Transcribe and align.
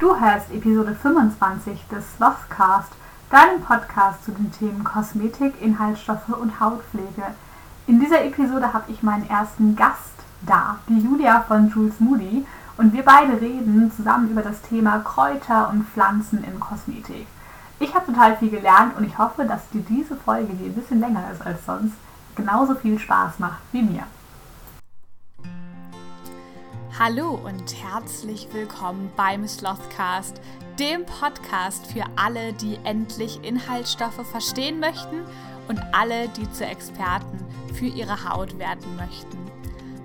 Du 0.00 0.18
hörst 0.18 0.50
Episode 0.50 0.94
25 0.94 1.78
des 1.88 2.16
Slothcast, 2.16 2.90
deinem 3.28 3.60
Podcast 3.60 4.24
zu 4.24 4.32
den 4.32 4.50
Themen 4.50 4.82
Kosmetik, 4.82 5.60
Inhaltsstoffe 5.60 6.30
und 6.40 6.58
Hautpflege. 6.58 7.34
In 7.86 8.00
dieser 8.00 8.24
Episode 8.24 8.72
habe 8.72 8.90
ich 8.90 9.02
meinen 9.02 9.28
ersten 9.28 9.76
Gast 9.76 10.14
da, 10.40 10.78
die 10.88 11.00
Julia 11.00 11.42
von 11.42 11.68
Jules 11.68 12.00
Moody, 12.00 12.46
und 12.78 12.94
wir 12.94 13.02
beide 13.02 13.42
reden 13.42 13.92
zusammen 13.94 14.30
über 14.30 14.40
das 14.40 14.62
Thema 14.62 15.00
Kräuter 15.00 15.68
und 15.68 15.86
Pflanzen 15.86 16.44
in 16.44 16.58
Kosmetik. 16.58 17.26
Ich 17.78 17.94
habe 17.94 18.06
total 18.06 18.38
viel 18.38 18.48
gelernt 18.48 18.96
und 18.96 19.04
ich 19.04 19.18
hoffe, 19.18 19.44
dass 19.44 19.68
dir 19.68 19.82
diese 19.82 20.16
Folge, 20.16 20.54
die 20.54 20.64
ein 20.64 20.74
bisschen 20.74 21.00
länger 21.00 21.24
ist 21.30 21.44
als 21.44 21.66
sonst, 21.66 21.92
genauso 22.36 22.74
viel 22.74 22.98
Spaß 22.98 23.38
macht 23.38 23.60
wie 23.72 23.82
mir. 23.82 24.04
Hallo 26.98 27.38
und 27.44 27.74
herzlich 27.82 28.48
willkommen 28.52 29.10
beim 29.16 29.46
Slothcast, 29.46 30.40
dem 30.78 31.06
Podcast 31.06 31.86
für 31.86 32.04
alle, 32.16 32.52
die 32.52 32.78
endlich 32.84 33.42
Inhaltsstoffe 33.42 34.26
verstehen 34.30 34.80
möchten 34.80 35.24
und 35.68 35.80
alle, 35.92 36.28
die 36.28 36.50
zu 36.50 36.66
Experten 36.66 37.38
für 37.72 37.86
ihre 37.86 38.28
Haut 38.28 38.58
werden 38.58 38.96
möchten. 38.96 39.38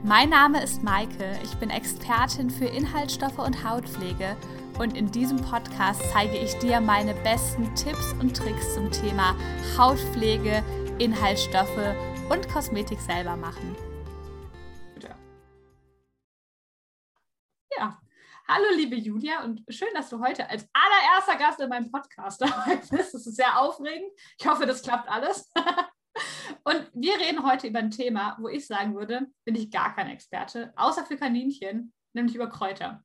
Mein 0.04 0.30
Name 0.30 0.64
ist 0.64 0.84
Maike, 0.84 1.38
ich 1.44 1.56
bin 1.56 1.72
Expertin 1.72 2.52
für 2.52 2.66
Inhaltsstoffe 2.66 3.40
und 3.40 3.68
Hautpflege 3.68 4.38
und 4.78 4.96
in 4.96 5.12
diesem 5.12 5.38
Podcast 5.38 6.02
zeige 6.14 6.38
ich 6.38 6.54
dir 6.60 6.80
meine 6.80 7.16
besten 7.16 7.74
Tipps 7.76 8.14
und 8.22 8.38
Tricks 8.38 8.76
zum 8.76 8.92
Thema 8.92 9.36
Hautpflege, 9.78 10.64
Inhaltsstoffe 11.00 11.96
und 12.30 12.48
Kosmetik 12.48 13.02
selber 13.02 13.36
machen. 13.36 13.76
Hallo, 18.48 18.66
liebe 18.76 18.96
Julia, 18.96 19.44
und 19.44 19.64
schön, 19.70 19.88
dass 19.96 20.10
du 20.10 20.20
heute 20.20 20.48
als 20.48 20.70
allererster 20.72 21.36
Gast 21.36 21.60
in 21.60 21.68
meinem 21.68 21.92
Podcast 21.92 22.40
dabei 22.42 22.76
bist. 22.76 22.92
Das 22.92 23.26
ist 23.26 23.36
sehr 23.36 23.60
aufregend. 23.60 24.12
Ich 24.40 24.46
hoffe, 24.46 24.68
das 24.68 24.84
klappt 24.84 25.10
alles. 25.10 25.52
Und 26.64 26.88
wir 26.94 27.20
reden 27.20 27.44
heute 27.44 27.68
über 27.68 27.80
ein 27.80 27.90
Thema, 27.90 28.38
wo 28.40 28.48
ich 28.48 28.68
sagen 28.68 28.96
würde, 28.96 29.26
bin 29.46 29.56
ich 29.56 29.72
gar 29.72 29.96
kein 29.96 30.10
Experte, 30.10 30.72
außer 30.76 31.06
für 31.06 31.18
Kaninchen, 31.18 31.92
nämlich 32.14 32.36
über 32.36 32.48
Kräuter. 32.48 33.04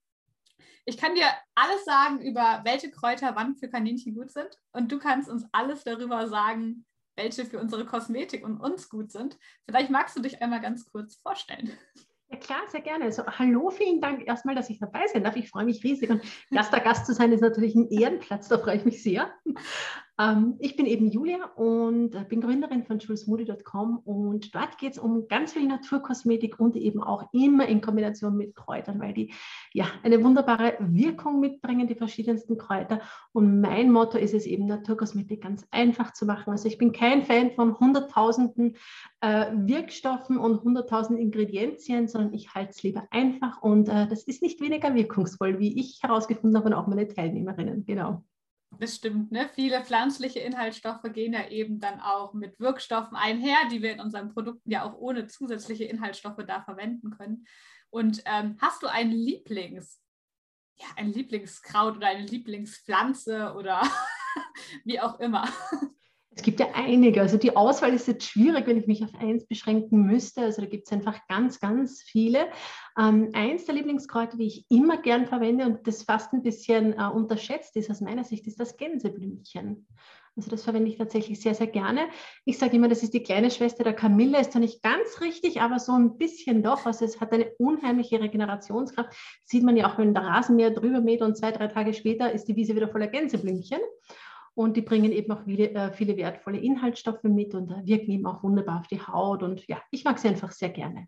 Ich 0.85 0.99
kann 0.99 1.15
dir 1.15 1.27
alles 1.55 1.87
sagen 1.87 2.21
über 2.21 2.61
welche 2.65 2.91
Kräuter 2.91 3.35
wann 3.35 3.57
für 3.57 3.71
Kaninchen 3.71 4.15
gut 4.15 4.31
sind 4.31 4.51
und 4.73 4.93
du 4.93 4.99
kannst 4.99 5.31
uns 5.31 5.47
alles 5.53 5.85
darüber 5.85 6.29
sagen, 6.29 6.85
welche 7.17 7.47
für 7.47 7.59
unsere 7.59 7.87
Kosmetik 7.87 8.45
und 8.45 8.61
uns 8.61 8.91
gut 8.91 9.11
sind. 9.11 9.39
Vielleicht 9.67 9.91
magst 9.91 10.17
du 10.17 10.21
dich 10.21 10.43
einmal 10.43 10.61
ganz 10.61 10.85
kurz 10.85 11.17
vorstellen. 11.17 11.77
Ja 12.33 12.39
klar, 12.39 12.61
sehr 12.69 12.81
gerne. 12.81 13.07
Also 13.07 13.27
hallo, 13.27 13.71
vielen 13.71 14.01
Dank 14.01 14.27
erstmal, 14.27 14.55
dass 14.55 14.71
ich 14.71 14.79
dabei 14.79 15.05
sein 15.13 15.25
darf. 15.25 15.35
Ich 15.35 15.51
freue 15.51 15.65
mich 15.65 15.83
riesig 15.83 16.11
und 16.11 16.23
erster 16.53 16.79
Gast 16.79 17.07
zu 17.07 17.13
sein 17.13 17.33
ist 17.33 17.41
natürlich 17.41 17.75
ein 17.75 17.89
Ehrenplatz, 17.89 18.47
da 18.47 18.59
freue 18.59 18.77
ich 18.77 18.85
mich 18.85 19.03
sehr. 19.03 19.33
Ähm, 20.21 20.57
ich 20.59 20.77
bin 20.77 20.85
eben 20.85 21.11
Julia 21.11 21.47
und 21.57 22.15
äh, 22.15 22.25
bin 22.29 22.43
Gründerin 22.43 22.85
von 22.85 22.99
julesmoody.com 22.99 23.99
und 24.05 24.55
dort 24.55 24.77
geht 24.77 24.93
es 24.93 24.99
um 24.99 25.29
ganz 25.29 25.55
viel 25.55 25.67
Naturkosmetik 25.67 26.61
und 26.61 26.77
eben 26.77 27.03
auch 27.03 27.33
immer 27.33 27.67
in 27.67 27.81
Kombination 27.81 28.37
mit 28.37 28.55
Kräutern, 28.55 29.01
weil 29.01 29.15
die 29.15 29.33
ja 29.73 29.87
eine 30.03 30.23
wunderbare 30.23 30.77
Wirkung 30.81 31.41
mitbringen, 31.41 31.87
die 31.87 31.95
verschiedensten 31.95 32.59
Kräuter. 32.59 33.01
Und 33.33 33.61
mein 33.63 33.91
Motto 33.91 34.19
ist 34.19 34.35
es 34.35 34.45
eben, 34.45 34.67
Naturkosmetik 34.67 35.43
ganz 35.43 35.67
einfach 35.71 36.13
zu 36.13 36.27
machen. 36.27 36.51
Also 36.51 36.69
ich 36.69 36.77
bin 36.77 36.93
kein 36.93 37.25
Fan 37.25 37.53
von 37.53 37.79
hunderttausenden 37.79 38.77
äh, 39.21 39.47
Wirkstoffen 39.55 40.37
und 40.37 40.63
hunderttausend 40.63 41.19
Ingredienzien, 41.19 42.09
sondern 42.09 42.35
ich 42.35 42.55
halte 42.55 42.73
es 42.73 42.83
lieber 42.83 43.05
einfach 43.11 43.63
und 43.63 43.89
äh, 43.89 44.07
das 44.07 44.25
ist 44.25 44.43
nicht 44.43 44.61
weniger 44.61 44.95
wirkungsvoll, 44.95 45.59
wie 45.59 45.81
ich 45.81 46.03
herausgefunden 46.03 46.59
habe 46.59 46.69
und 46.69 46.75
auch 46.75 46.87
meine 46.87 47.09
Teilnehmerinnen. 47.09 47.87
Genau. 47.87 48.23
Das 48.81 48.97
stimmt, 48.97 49.31
ne? 49.31 49.47
Viele 49.55 49.85
pflanzliche 49.85 50.41
Inhaltsstoffe 50.41 51.03
gehen 51.13 51.35
ja 51.35 51.47
eben 51.49 51.81
dann 51.81 52.01
auch 52.01 52.33
mit 52.33 52.59
Wirkstoffen 52.59 53.15
einher, 53.15 53.59
die 53.71 53.83
wir 53.83 53.93
in 53.93 54.01
unseren 54.01 54.33
Produkten 54.33 54.71
ja 54.71 54.85
auch 54.85 54.95
ohne 54.95 55.27
zusätzliche 55.27 55.85
Inhaltsstoffe 55.85 56.43
da 56.47 56.63
verwenden 56.63 57.11
können. 57.11 57.45
Und 57.91 58.23
ähm, 58.25 58.57
hast 58.59 58.83
du 58.83 58.87
ein 58.87 59.11
Lieblings, 59.11 60.01
ja, 60.77 60.87
ein 60.97 61.13
Lieblingskraut 61.13 61.99
oder 61.99 62.07
eine 62.07 62.25
Lieblingspflanze 62.25 63.53
oder 63.53 63.83
wie 64.85 64.99
auch 64.99 65.21
immer? 65.21 65.47
Es 66.41 66.45
gibt 66.45 66.59
ja 66.59 66.69
einige. 66.73 67.21
Also 67.21 67.37
die 67.37 67.55
Auswahl 67.55 67.93
ist 67.93 68.09
jetzt 68.09 68.25
schwierig, 68.25 68.67
wenn 68.67 68.79
ich 68.79 68.87
mich 68.87 69.05
auf 69.05 69.15
eins 69.15 69.45
beschränken 69.45 70.07
müsste. 70.07 70.41
Also 70.41 70.63
da 70.63 70.69
gibt 70.69 70.87
es 70.87 70.93
einfach 70.93 71.19
ganz, 71.29 71.61
ganz 71.61 72.01
viele. 72.01 72.47
Ähm, 72.99 73.29
eins 73.35 73.67
der 73.67 73.75
Lieblingskräuter, 73.75 74.39
die 74.39 74.47
ich 74.47 74.65
immer 74.71 74.97
gern 74.97 75.27
verwende 75.27 75.67
und 75.67 75.87
das 75.87 76.05
fast 76.05 76.33
ein 76.33 76.43
bisschen 76.43 76.95
äh, 76.95 77.09
unterschätzt 77.13 77.77
ist 77.77 77.91
aus 77.91 78.01
meiner 78.01 78.25
Sicht, 78.25 78.47
ist 78.47 78.59
das 78.59 78.79
Gänseblümchen. 78.79 79.87
Also 80.35 80.51
das 80.51 80.65
verwende 80.65 80.89
ich 80.89 80.97
tatsächlich 80.97 81.43
sehr, 81.43 81.55
sehr 81.55 81.67
gerne. 81.67 82.09
Ich 82.47 82.57
sage 82.57 82.75
immer, 82.77 82.89
das 82.89 83.03
ist 83.03 83.13
die 83.13 83.23
kleine 83.23 83.51
Schwester 83.51 83.85
der 83.85 83.93
Kamille, 83.93 84.41
ist 84.41 84.53
zwar 84.53 84.63
nicht 84.63 84.83
ganz 84.83 85.21
richtig, 85.21 85.61
aber 85.61 85.79
so 85.79 85.93
ein 85.93 86.17
bisschen 86.17 86.63
doch. 86.63 86.87
Also 86.87 87.05
es 87.05 87.21
hat 87.21 87.35
eine 87.35 87.51
unheimliche 87.59 88.19
Regenerationskraft. 88.19 89.15
Sieht 89.45 89.63
man 89.63 89.77
ja 89.77 89.93
auch, 89.93 89.99
wenn 89.99 90.15
der 90.15 90.25
Rasenmäher 90.25 90.71
drüber 90.71 91.03
mäht 91.03 91.21
und 91.21 91.37
zwei, 91.37 91.53
drei 91.53 91.67
Tage 91.67 91.93
später 91.93 92.33
ist 92.33 92.47
die 92.47 92.57
Wiese 92.57 92.75
wieder 92.75 92.89
voller 92.89 93.09
Gänseblümchen. 93.09 93.81
Und 94.55 94.77
die 94.77 94.83
bringen 94.83 95.13
eben 95.13 95.31
auch 95.33 95.45
viele, 95.45 95.71
äh, 95.71 95.93
viele 95.93 96.17
wertvolle 96.17 96.59
Inhaltsstoffe 96.59 97.23
mit 97.23 97.55
und 97.55 97.71
äh, 97.71 97.87
wirken 97.87 98.11
eben 98.11 98.27
auch 98.27 98.43
wunderbar 98.43 98.81
auf 98.81 98.89
die 98.89 99.01
Haut. 99.01 99.43
Und 99.43 99.67
ja, 99.69 99.81
ich 99.91 100.05
mag 100.05 100.19
sie 100.19 100.29
einfach 100.29 100.51
sehr 100.51 100.71
gerne. 100.71 101.07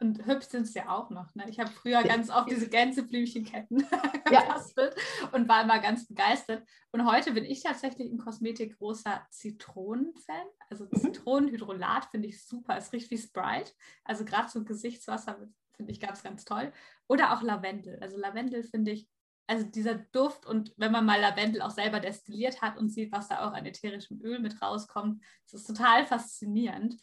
Und 0.00 0.26
hübsch 0.26 0.46
sind 0.46 0.62
es 0.62 0.74
ja 0.74 0.88
auch 0.90 1.10
noch. 1.10 1.34
Ne? 1.34 1.48
Ich 1.48 1.58
habe 1.58 1.70
früher 1.70 2.02
ganz 2.02 2.30
oft 2.30 2.50
diese 2.50 2.68
Gänseblümchenketten 2.68 3.78
gebastelt 4.24 4.94
ja. 4.94 5.28
und 5.32 5.48
war 5.48 5.62
immer 5.62 5.78
ganz 5.78 6.06
begeistert. 6.06 6.66
Und 6.92 7.10
heute 7.10 7.32
bin 7.32 7.44
ich 7.44 7.62
tatsächlich 7.62 8.10
in 8.10 8.18
Kosmetik 8.18 8.78
großer 8.78 9.26
Zitronen-Fan. 9.30 10.46
Also 10.70 10.86
mhm. 10.90 10.98
Zitronenhydrolat 10.98 12.06
finde 12.06 12.28
ich 12.28 12.44
super. 12.44 12.76
Es 12.76 12.92
riecht 12.92 13.10
wie 13.10 13.18
Sprite. 13.18 13.72
Also 14.04 14.24
gerade 14.24 14.48
so 14.48 14.64
Gesichtswasser 14.64 15.38
finde 15.76 15.92
ich 15.92 16.00
ganz, 16.00 16.22
ganz 16.22 16.44
toll. 16.44 16.72
Oder 17.08 17.32
auch 17.32 17.42
Lavendel. 17.42 17.98
Also 18.00 18.18
Lavendel 18.18 18.64
finde 18.64 18.92
ich 18.92 19.08
also 19.46 19.64
dieser 19.64 19.94
Duft 19.94 20.44
und 20.46 20.72
wenn 20.76 20.92
man 20.92 21.06
mal 21.06 21.20
Lavendel 21.20 21.62
auch 21.62 21.70
selber 21.70 22.00
destilliert 22.00 22.62
hat 22.62 22.76
und 22.76 22.90
sieht, 22.90 23.12
was 23.12 23.28
da 23.28 23.46
auch 23.46 23.52
an 23.52 23.64
ätherischem 23.64 24.20
Öl 24.20 24.40
mit 24.40 24.60
rauskommt, 24.60 25.22
das 25.44 25.60
ist 25.60 25.66
total 25.66 26.04
faszinierend. 26.04 26.96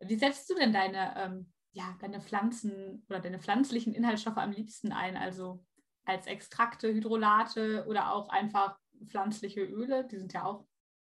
Wie 0.00 0.16
setzt 0.16 0.48
du 0.48 0.54
denn 0.54 0.72
deine, 0.72 1.14
ähm, 1.16 1.52
ja, 1.72 1.96
deine 2.00 2.20
Pflanzen 2.20 3.04
oder 3.08 3.20
deine 3.20 3.38
pflanzlichen 3.38 3.92
Inhaltsstoffe 3.92 4.38
am 4.38 4.52
liebsten 4.52 4.92
ein? 4.92 5.16
Also 5.16 5.62
als 6.04 6.26
Extrakte, 6.26 6.88
Hydrolate 6.92 7.84
oder 7.86 8.12
auch 8.12 8.30
einfach 8.30 8.78
pflanzliche 9.06 9.62
Öle, 9.62 10.06
die 10.06 10.16
sind 10.16 10.32
ja 10.32 10.44
auch 10.44 10.66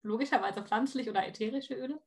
logischerweise 0.04 0.64
pflanzlich 0.64 1.10
oder 1.10 1.28
ätherische 1.28 1.74
Öle. 1.74 2.02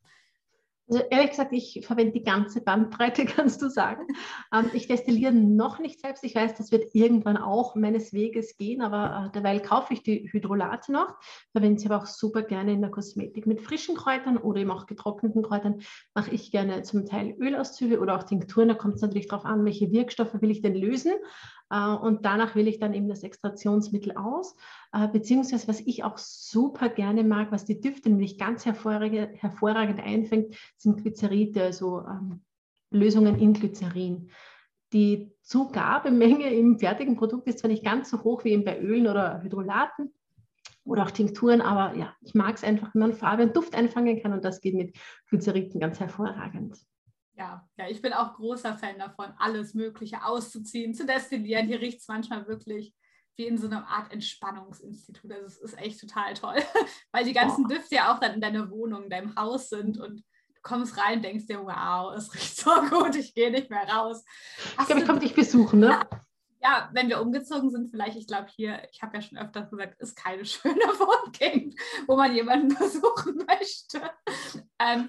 Also 0.91 1.05
ehrlich 1.09 1.31
gesagt, 1.31 1.53
ich 1.53 1.87
verwende 1.87 2.13
die 2.13 2.25
ganze 2.25 2.61
Bandbreite, 2.61 3.25
kannst 3.27 3.63
du 3.63 3.69
sagen. 3.69 4.07
Ähm, 4.53 4.71
ich 4.73 4.89
destilliere 4.89 5.33
noch 5.33 5.79
nicht 5.79 6.01
selbst. 6.01 6.25
Ich 6.25 6.35
weiß, 6.35 6.55
das 6.57 6.73
wird 6.73 6.95
irgendwann 6.95 7.37
auch 7.37 7.77
meines 7.77 8.13
Weges 8.13 8.57
gehen, 8.57 8.83
aber 8.83 9.27
äh, 9.27 9.33
derweil 9.33 9.61
kaufe 9.61 9.95
ich 9.95 10.03
die 10.03 10.29
Hydrolate 10.33 10.91
noch. 10.91 11.15
Verwende 11.53 11.81
sie 11.81 11.87
aber 11.87 12.03
auch 12.03 12.07
super 12.07 12.43
gerne 12.43 12.73
in 12.73 12.81
der 12.81 12.91
Kosmetik 12.91 13.47
mit 13.47 13.61
frischen 13.61 13.95
Kräutern 13.95 14.37
oder 14.37 14.61
eben 14.61 14.73
auch 14.73 14.87
getrockneten 14.87 15.43
Kräutern. 15.43 15.81
Mache 16.15 16.33
ich 16.33 16.51
gerne 16.51 16.83
zum 16.83 17.07
Teil 17.07 17.37
Ölauszüge 17.39 18.01
oder 18.01 18.17
auch 18.17 18.25
Tinkturen. 18.25 18.69
Da 18.69 18.75
kommt 18.75 18.97
es 18.97 19.03
natürlich 19.03 19.29
darauf 19.29 19.45
an, 19.45 19.65
welche 19.65 19.93
Wirkstoffe 19.93 20.41
will 20.41 20.51
ich 20.51 20.61
denn 20.61 20.75
lösen. 20.75 21.13
Äh, 21.71 21.95
und 21.95 22.25
danach 22.25 22.55
wähle 22.55 22.69
ich 22.69 22.79
dann 22.79 22.95
eben 22.95 23.09
das 23.09 23.23
Extraktionsmittel 23.23 24.17
aus. 24.17 24.57
Äh, 24.93 25.09
beziehungsweise, 25.09 25.69
was 25.69 25.81
ich 25.81 26.05
auch 26.05 26.19
super 26.19 26.89
gerne 26.89 27.25
mag, 27.25 27.53
was 27.53 27.65
die 27.65 27.81
Düfte 27.81 28.11
nämlich 28.11 28.39
ganz 28.39 28.67
hervorragend, 28.67 30.01
einfängt, 30.01 30.57
sind 30.77 31.03
Glyceride, 31.03 31.63
also 31.63 32.01
ähm, 32.01 32.43
Lösungen 32.91 33.39
in 33.39 33.55
Glycerin. 33.55 34.31
Die 34.93 35.31
Zugabemenge 35.43 36.53
im 36.53 36.79
fertigen 36.79 37.17
Produkt 37.17 37.47
ist 37.47 37.61
zwar 37.61 37.71
nicht 37.71 37.85
ganz 37.85 38.11
so 38.11 38.25
hoch 38.25 38.45
wie 38.45 38.51
eben 38.51 38.65
bei 38.65 38.81
Ölen 38.81 39.07
oder 39.07 39.41
Hydrolaten 39.41 40.13
oder 40.85 41.05
auch 41.05 41.13
Tinkturen, 41.13 41.61
aber 41.61 41.97
ja, 41.97 42.13
ich 42.23 42.35
mag 42.35 42.57
es 42.57 42.65
einfach, 42.65 42.93
wenn 42.95 43.03
man 43.03 43.15
Farbe 43.15 43.45
und 43.45 43.57
Duft 43.57 43.77
einfangen 43.77 44.21
kann 44.21 44.33
und 44.33 44.45
das 44.45 44.61
geht 44.61 44.75
mit 44.75 44.97
Glyceriden 45.29 45.79
ganz 45.81 46.01
hervorragend 46.01 46.77
ja, 47.41 47.67
ja, 47.79 47.89
ich 47.89 48.03
bin 48.03 48.13
auch 48.13 48.35
großer 48.35 48.77
Fan 48.77 48.99
davon, 48.99 49.33
alles 49.39 49.73
Mögliche 49.73 50.25
auszuziehen, 50.25 50.93
zu 50.93 51.07
destillieren. 51.07 51.67
Hier 51.67 51.81
riecht 51.81 52.01
es 52.01 52.09
manchmal 52.09 52.47
wirklich 52.47 52.95
wie 53.37 53.47
in 53.47 53.57
so 53.57 53.67
einer 53.67 53.89
Art 53.89 54.13
Entspannungsinstitut. 54.13 55.33
Also 55.33 55.47
es 55.47 55.57
ist 55.59 55.79
echt 55.79 55.99
total 55.99 56.35
toll, 56.35 56.57
weil 57.13 57.25
die 57.25 57.33
ganzen 57.33 57.65
oh. 57.65 57.69
Düfte 57.69 57.95
ja 57.95 58.13
auch 58.13 58.21
dann 58.21 58.35
in 58.35 58.43
deiner 58.43 58.71
Wohnung, 58.71 59.05
in 59.05 59.11
deinem 59.11 59.35
Haus 59.37 59.71
sind 59.71 59.99
und 59.99 60.21
du 60.21 60.61
kommst 60.63 60.99
rein, 60.99 61.23
denkst 61.23 61.47
dir, 61.47 61.65
wow, 61.65 62.15
es 62.15 62.35
riecht 62.35 62.57
so 62.59 62.71
gut, 62.91 63.17
ich 63.17 63.35
gehe 63.35 63.51
nicht 63.51 63.71
mehr 63.71 63.89
raus. 63.89 64.23
Hast 64.77 64.81
ich 64.81 64.87
glaube, 64.87 65.01
ich 65.01 65.07
komme 65.07 65.21
dich 65.21 65.35
besuchen, 65.35 65.81
ne? 65.81 65.99
Ja, 66.63 66.91
wenn 66.93 67.09
wir 67.09 67.23
umgezogen 67.23 67.71
sind, 67.71 67.89
vielleicht, 67.89 68.19
ich 68.19 68.27
glaube 68.27 68.49
hier, 68.55 68.87
ich 68.93 69.01
habe 69.01 69.17
ja 69.17 69.23
schon 69.23 69.39
öfters 69.39 69.71
gesagt, 69.71 69.99
ist 69.99 70.15
keine 70.15 70.45
schöne 70.45 70.75
Wohngegend, 70.75 71.75
wo 72.07 72.17
man 72.17 72.35
jemanden 72.35 72.77
besuchen 72.77 73.47
möchte. 73.47 74.03
Ähm, 74.79 75.09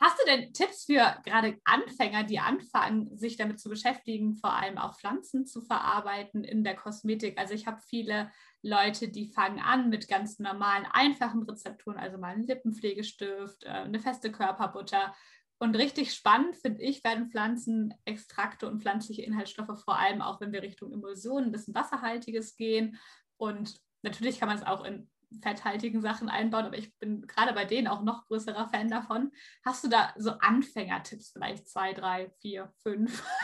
Hast 0.00 0.20
du 0.20 0.26
denn 0.26 0.52
Tipps 0.52 0.84
für 0.84 1.16
gerade 1.24 1.58
Anfänger, 1.64 2.22
die 2.22 2.38
anfangen, 2.38 3.16
sich 3.18 3.36
damit 3.36 3.58
zu 3.58 3.68
beschäftigen, 3.68 4.36
vor 4.36 4.52
allem 4.52 4.78
auch 4.78 4.96
Pflanzen 4.96 5.44
zu 5.44 5.60
verarbeiten 5.60 6.44
in 6.44 6.62
der 6.62 6.76
Kosmetik? 6.76 7.36
Also 7.36 7.54
ich 7.54 7.66
habe 7.66 7.80
viele 7.80 8.30
Leute, 8.62 9.08
die 9.08 9.26
fangen 9.26 9.58
an 9.58 9.88
mit 9.88 10.06
ganz 10.06 10.38
normalen, 10.38 10.86
einfachen 10.92 11.42
Rezepturen, 11.42 11.98
also 11.98 12.16
mal 12.16 12.34
einen 12.34 12.46
Lippenpflegestift, 12.46 13.64
äh, 13.64 13.68
eine 13.68 13.98
feste 13.98 14.30
Körperbutter. 14.30 15.14
Und 15.58 15.76
richtig 15.76 16.14
spannend, 16.14 16.54
finde 16.54 16.82
ich, 16.82 17.02
werden 17.02 17.30
Pflanzenextrakte 17.30 18.68
und 18.68 18.80
pflanzliche 18.80 19.22
Inhaltsstoffe, 19.22 19.82
vor 19.82 19.98
allem 19.98 20.22
auch 20.22 20.40
wenn 20.40 20.52
wir 20.52 20.62
Richtung 20.62 20.92
Emulsionen, 20.92 21.46
ein 21.46 21.52
bisschen 21.52 21.74
Wasserhaltiges 21.74 22.54
gehen. 22.54 22.96
Und 23.36 23.74
natürlich 24.02 24.38
kann 24.38 24.48
man 24.48 24.58
es 24.58 24.64
auch 24.64 24.84
in 24.84 25.10
fetthaltigen 25.42 26.00
Sachen 26.00 26.28
einbauen, 26.28 26.66
aber 26.66 26.78
ich 26.78 26.96
bin 26.98 27.26
gerade 27.26 27.52
bei 27.52 27.64
denen 27.64 27.86
auch 27.86 28.02
noch 28.02 28.26
größerer 28.26 28.68
Fan 28.68 28.88
davon. 28.88 29.32
Hast 29.64 29.84
du 29.84 29.88
da 29.88 30.12
so 30.16 30.32
Anfängertipps, 30.40 31.30
vielleicht 31.30 31.68
zwei, 31.68 31.92
drei, 31.92 32.30
vier, 32.40 32.72
fünf? 32.82 33.22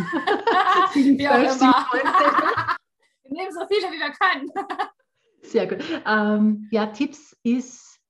wie 0.94 1.28
auch 1.28 1.34
immer. 1.34 1.86
wir 3.22 3.32
nehmen 3.32 3.52
so 3.52 3.66
viele, 3.66 3.92
wie 3.92 4.00
wir 4.00 4.12
können. 4.12 4.50
Sehr 5.42 5.66
gut. 5.66 5.84
Ähm, 6.06 6.68
ja, 6.70 6.86
Tipps 6.86 7.36
ist, 7.42 8.00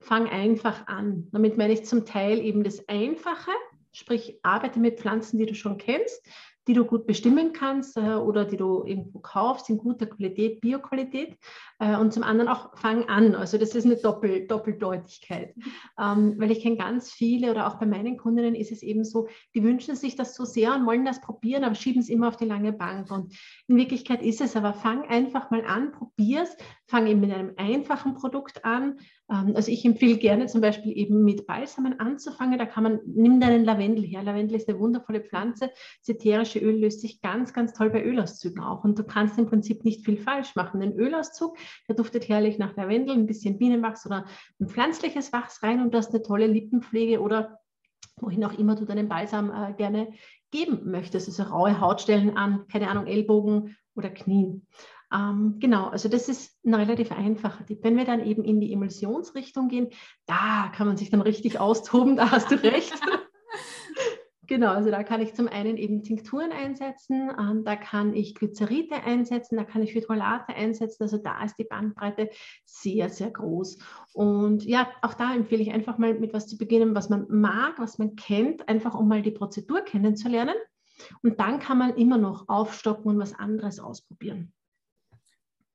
fang 0.00 0.28
einfach 0.28 0.86
an. 0.86 1.28
Damit 1.32 1.58
meine 1.58 1.74
ich 1.74 1.84
zum 1.84 2.06
Teil 2.06 2.38
eben 2.40 2.64
das 2.64 2.88
Einfache, 2.88 3.50
sprich 3.92 4.38
arbeite 4.42 4.80
mit 4.80 4.98
Pflanzen, 4.98 5.38
die 5.38 5.46
du 5.46 5.54
schon 5.54 5.76
kennst 5.76 6.26
die 6.68 6.74
du 6.74 6.84
gut 6.84 7.06
bestimmen 7.06 7.52
kannst 7.52 7.96
äh, 7.96 8.14
oder 8.14 8.44
die 8.44 8.56
du 8.56 8.84
irgendwo 8.84 9.20
kaufst 9.20 9.70
in 9.70 9.78
guter 9.78 10.06
Qualität, 10.06 10.60
Bioqualität. 10.60 11.36
Äh, 11.78 11.96
und 11.96 12.12
zum 12.12 12.22
anderen 12.22 12.48
auch 12.48 12.76
fang 12.76 13.08
an. 13.08 13.34
Also 13.34 13.58
das 13.58 13.74
ist 13.74 13.86
eine 13.86 13.96
Doppel, 13.96 14.46
Doppeldeutigkeit. 14.46 15.54
Ähm, 15.98 16.34
weil 16.38 16.50
ich 16.50 16.60
kenne 16.60 16.76
ganz 16.76 17.10
viele 17.10 17.50
oder 17.50 17.66
auch 17.66 17.78
bei 17.78 17.86
meinen 17.86 18.16
Kundinnen 18.18 18.54
ist 18.54 18.72
es 18.72 18.82
eben 18.82 19.04
so, 19.04 19.28
die 19.54 19.64
wünschen 19.64 19.96
sich 19.96 20.16
das 20.16 20.34
so 20.34 20.44
sehr 20.44 20.74
und 20.74 20.86
wollen 20.86 21.04
das 21.04 21.20
probieren, 21.20 21.64
aber 21.64 21.74
schieben 21.74 22.02
es 22.02 22.08
immer 22.08 22.28
auf 22.28 22.36
die 22.36 22.44
lange 22.44 22.72
Bank. 22.72 23.10
Und 23.10 23.34
in 23.66 23.76
Wirklichkeit 23.76 24.22
ist 24.22 24.40
es 24.40 24.56
aber, 24.56 24.74
fang 24.74 25.08
einfach 25.08 25.50
mal 25.50 25.64
an, 25.64 25.92
probier 25.92 26.42
es, 26.42 26.56
fang 26.86 27.06
eben 27.06 27.20
mit 27.20 27.32
einem 27.32 27.54
einfachen 27.56 28.14
Produkt 28.14 28.64
an. 28.64 28.98
Ähm, 29.30 29.52
also 29.54 29.70
ich 29.70 29.84
empfehle 29.84 30.16
gerne 30.16 30.46
zum 30.46 30.60
Beispiel 30.60 30.96
eben 30.96 31.24
mit 31.24 31.46
Balsamen 31.46 32.00
anzufangen. 32.00 32.58
Da 32.58 32.66
kann 32.66 32.82
man, 32.82 33.00
nimm 33.06 33.40
deinen 33.40 33.64
Lavendel 33.64 34.04
her. 34.04 34.22
Lavendel 34.22 34.56
ist 34.56 34.68
eine 34.68 34.78
wundervolle 34.78 35.20
Pflanze. 35.20 35.70
Ätherische 36.06 36.58
Öl 36.58 36.80
löst 36.80 37.00
sich 37.00 37.20
ganz, 37.20 37.52
ganz 37.52 37.72
toll 37.72 37.90
bei 37.90 38.04
Ölauszügen 38.04 38.62
auch. 38.62 38.84
Und 38.84 38.98
du 38.98 39.04
kannst 39.04 39.38
im 39.38 39.46
Prinzip 39.46 39.84
nicht 39.84 40.04
viel 40.04 40.16
falsch 40.16 40.56
machen. 40.56 40.82
Ein 40.82 40.94
Ölauszug, 40.94 41.56
der 41.88 41.94
duftet 41.94 42.28
herrlich 42.28 42.58
nach 42.58 42.76
Lavendel, 42.76 43.14
ein 43.14 43.26
bisschen 43.26 43.58
Bienenwachs 43.58 44.04
oder 44.06 44.24
ein 44.58 44.68
pflanzliches 44.68 45.32
Wachs 45.32 45.62
rein 45.62 45.80
und 45.80 45.94
du 45.94 45.98
hast 45.98 46.12
eine 46.12 46.22
tolle 46.22 46.48
Lippenpflege 46.48 47.20
oder 47.20 47.60
wohin 48.16 48.44
auch 48.44 48.58
immer 48.58 48.74
du 48.74 48.84
deinen 48.84 49.08
Balsam 49.08 49.50
äh, 49.50 49.72
gerne 49.74 50.12
geben 50.50 50.90
möchtest. 50.90 51.28
Also 51.28 51.44
raue 51.44 51.80
Hautstellen 51.80 52.36
an, 52.36 52.66
keine 52.68 52.90
Ahnung, 52.90 53.06
Ellbogen 53.06 53.76
oder 53.94 54.10
Knien. 54.10 54.66
Ähm, 55.12 55.56
genau, 55.58 55.88
also 55.88 56.08
das 56.08 56.28
ist 56.28 56.64
ein 56.64 56.74
relativ 56.74 57.10
einfacher 57.10 57.66
Tipp. 57.66 57.80
Wenn 57.82 57.96
wir 57.96 58.04
dann 58.04 58.24
eben 58.24 58.44
in 58.44 58.60
die 58.60 58.72
Emulsionsrichtung 58.72 59.68
gehen, 59.68 59.88
da 60.26 60.70
kann 60.74 60.86
man 60.86 60.96
sich 60.96 61.10
dann 61.10 61.20
richtig 61.20 61.58
austoben, 61.58 62.16
da 62.16 62.30
hast 62.30 62.50
du 62.50 62.62
recht. 62.62 62.94
Genau, 64.50 64.72
also 64.72 64.90
da 64.90 65.04
kann 65.04 65.20
ich 65.20 65.34
zum 65.34 65.46
einen 65.46 65.76
eben 65.76 66.02
Tinkturen 66.02 66.50
einsetzen, 66.50 67.30
ähm, 67.38 67.62
da 67.62 67.76
kann 67.76 68.14
ich 68.14 68.34
Glyceride 68.34 68.96
einsetzen, 69.04 69.56
da 69.56 69.62
kann 69.62 69.80
ich 69.80 69.94
Hydrolate 69.94 70.52
einsetzen. 70.52 71.04
Also 71.04 71.18
da 71.18 71.44
ist 71.44 71.56
die 71.56 71.62
Bandbreite 71.62 72.30
sehr, 72.64 73.10
sehr 73.10 73.30
groß. 73.30 73.78
Und 74.12 74.64
ja, 74.64 74.90
auch 75.02 75.14
da 75.14 75.32
empfehle 75.32 75.62
ich 75.62 75.70
einfach 75.70 75.98
mal 75.98 76.14
mit 76.14 76.34
was 76.34 76.48
zu 76.48 76.58
beginnen, 76.58 76.96
was 76.96 77.08
man 77.08 77.26
mag, 77.28 77.78
was 77.78 77.98
man 77.98 78.16
kennt, 78.16 78.68
einfach 78.68 78.96
um 78.96 79.06
mal 79.06 79.22
die 79.22 79.30
Prozedur 79.30 79.82
kennenzulernen. 79.82 80.56
Und 81.22 81.38
dann 81.38 81.60
kann 81.60 81.78
man 81.78 81.94
immer 81.94 82.18
noch 82.18 82.48
aufstocken 82.48 83.08
und 83.08 83.20
was 83.20 83.38
anderes 83.38 83.78
ausprobieren. 83.78 84.52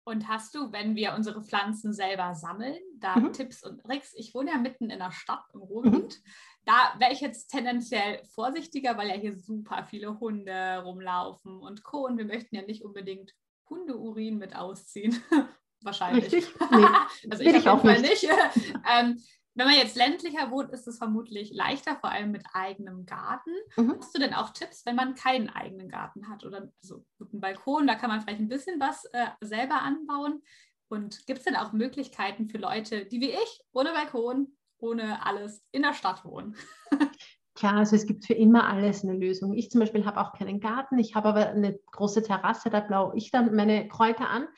Und 0.07 0.27
hast 0.27 0.53
du, 0.53 0.71
wenn 0.71 0.95
wir 0.95 1.15
unsere 1.15 1.41
Pflanzen 1.41 1.91
selber 1.91 2.35
sammeln, 2.35 2.77
da 2.99 3.15
mhm. 3.15 3.33
Tipps 3.33 3.63
und 3.63 3.81
Tricks? 3.81 4.13
Ich 4.15 4.35
wohne 4.35 4.51
ja 4.51 4.57
mitten 4.57 4.91
in 4.91 4.99
der 4.99 5.11
Stadt 5.11 5.43
im 5.51 5.61
Ruhrgebiet. 5.61 6.21
Mhm. 6.23 6.29
Da 6.65 6.93
wäre 6.99 7.11
ich 7.11 7.21
jetzt 7.21 7.47
tendenziell 7.47 8.23
vorsichtiger, 8.33 8.97
weil 8.97 9.09
ja 9.09 9.15
hier 9.15 9.35
super 9.35 9.83
viele 9.83 10.19
Hunde 10.19 10.83
rumlaufen 10.83 11.59
und 11.59 11.83
Co. 11.83 12.05
Und 12.05 12.19
wir 12.19 12.25
möchten 12.25 12.55
ja 12.55 12.61
nicht 12.61 12.83
unbedingt 12.83 13.33
Hundeurin 13.67 14.37
mit 14.37 14.55
ausziehen. 14.55 15.19
Wahrscheinlich. 15.81 16.25
Richtig? 16.25 16.53
Nee, 16.71 16.85
also 17.31 17.43
ich, 17.43 17.55
ich 17.55 17.63
Fall 17.63 18.01
nicht. 18.01 18.23
nicht. 18.23 18.29
ähm, 18.87 19.19
wenn 19.55 19.67
man 19.67 19.77
jetzt 19.77 19.95
ländlicher 19.95 20.51
wohnt, 20.51 20.71
ist 20.71 20.87
es 20.87 20.97
vermutlich 20.97 21.53
leichter, 21.53 21.95
vor 21.95 22.11
allem 22.11 22.31
mit 22.31 22.43
eigenem 22.53 23.05
Garten. 23.05 23.51
Mhm. 23.77 23.95
Hast 23.97 24.13
du 24.13 24.19
denn 24.19 24.33
auch 24.33 24.51
Tipps, 24.51 24.85
wenn 24.85 24.95
man 24.95 25.15
keinen 25.15 25.49
eigenen 25.49 25.89
Garten 25.89 26.29
hat 26.29 26.45
oder 26.45 26.69
so 26.81 27.05
einen 27.19 27.39
Balkon, 27.39 27.87
da 27.87 27.95
kann 27.95 28.09
man 28.09 28.21
vielleicht 28.21 28.41
ein 28.41 28.49
bisschen 28.49 28.79
was 28.79 29.05
äh, 29.13 29.27
selber 29.41 29.81
anbauen? 29.81 30.41
Und 30.89 31.25
gibt 31.25 31.39
es 31.39 31.45
denn 31.45 31.55
auch 31.55 31.71
Möglichkeiten 31.71 32.47
für 32.47 32.57
Leute, 32.57 33.05
die 33.05 33.21
wie 33.21 33.31
ich 33.31 33.61
ohne 33.71 33.91
Balkon, 33.91 34.55
ohne 34.77 35.25
alles 35.25 35.63
in 35.71 35.81
der 35.81 35.93
Stadt 35.93 36.25
wohnen? 36.25 36.55
Klar, 37.55 37.77
also 37.77 37.95
es 37.95 38.05
gibt 38.05 38.25
für 38.25 38.33
immer 38.33 38.67
alles 38.67 39.03
eine 39.03 39.17
Lösung. 39.17 39.53
Ich 39.53 39.71
zum 39.71 39.79
Beispiel 39.79 40.05
habe 40.05 40.19
auch 40.19 40.33
keinen 40.33 40.59
Garten, 40.59 40.99
ich 40.99 41.15
habe 41.15 41.29
aber 41.29 41.47
eine 41.47 41.79
große 41.91 42.21
Terrasse, 42.21 42.69
da 42.69 42.81
blaue 42.81 43.15
ich 43.15 43.31
dann 43.31 43.55
meine 43.55 43.87
Kräuter 43.87 44.29
an. 44.29 44.49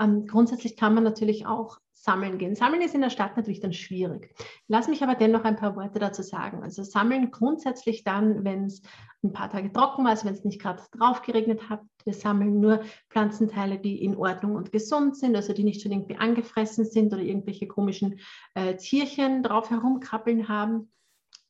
Ähm, 0.00 0.26
grundsätzlich 0.28 0.76
kann 0.76 0.94
man 0.94 1.02
natürlich 1.02 1.46
auch 1.46 1.78
sammeln 2.04 2.36
gehen. 2.36 2.54
Sammeln 2.54 2.82
ist 2.82 2.94
in 2.94 3.00
der 3.00 3.10
Stadt 3.10 3.36
natürlich 3.36 3.60
dann 3.60 3.72
schwierig. 3.72 4.34
Lass 4.68 4.88
mich 4.88 5.02
aber 5.02 5.14
dennoch 5.14 5.44
ein 5.44 5.56
paar 5.56 5.74
Worte 5.74 5.98
dazu 5.98 6.22
sagen. 6.22 6.62
Also 6.62 6.82
sammeln 6.82 7.30
grundsätzlich 7.30 8.04
dann, 8.04 8.44
wenn 8.44 8.66
es 8.66 8.82
ein 9.22 9.32
paar 9.32 9.50
Tage 9.50 9.72
trocken 9.72 10.04
war, 10.04 10.10
also 10.10 10.26
wenn 10.26 10.34
es 10.34 10.44
nicht 10.44 10.60
gerade 10.60 10.82
drauf 10.98 11.22
geregnet 11.22 11.70
hat. 11.70 11.80
Wir 12.04 12.12
sammeln 12.12 12.60
nur 12.60 12.82
Pflanzenteile, 13.08 13.78
die 13.78 14.04
in 14.04 14.16
Ordnung 14.16 14.54
und 14.54 14.70
gesund 14.70 15.16
sind, 15.16 15.34
also 15.34 15.54
die 15.54 15.64
nicht 15.64 15.80
schon 15.80 15.92
irgendwie 15.92 16.16
angefressen 16.16 16.84
sind 16.84 17.14
oder 17.14 17.22
irgendwelche 17.22 17.66
komischen 17.66 18.20
äh, 18.54 18.76
Tierchen 18.76 19.42
drauf 19.42 19.70
herumkrabbeln 19.70 20.48
haben 20.48 20.90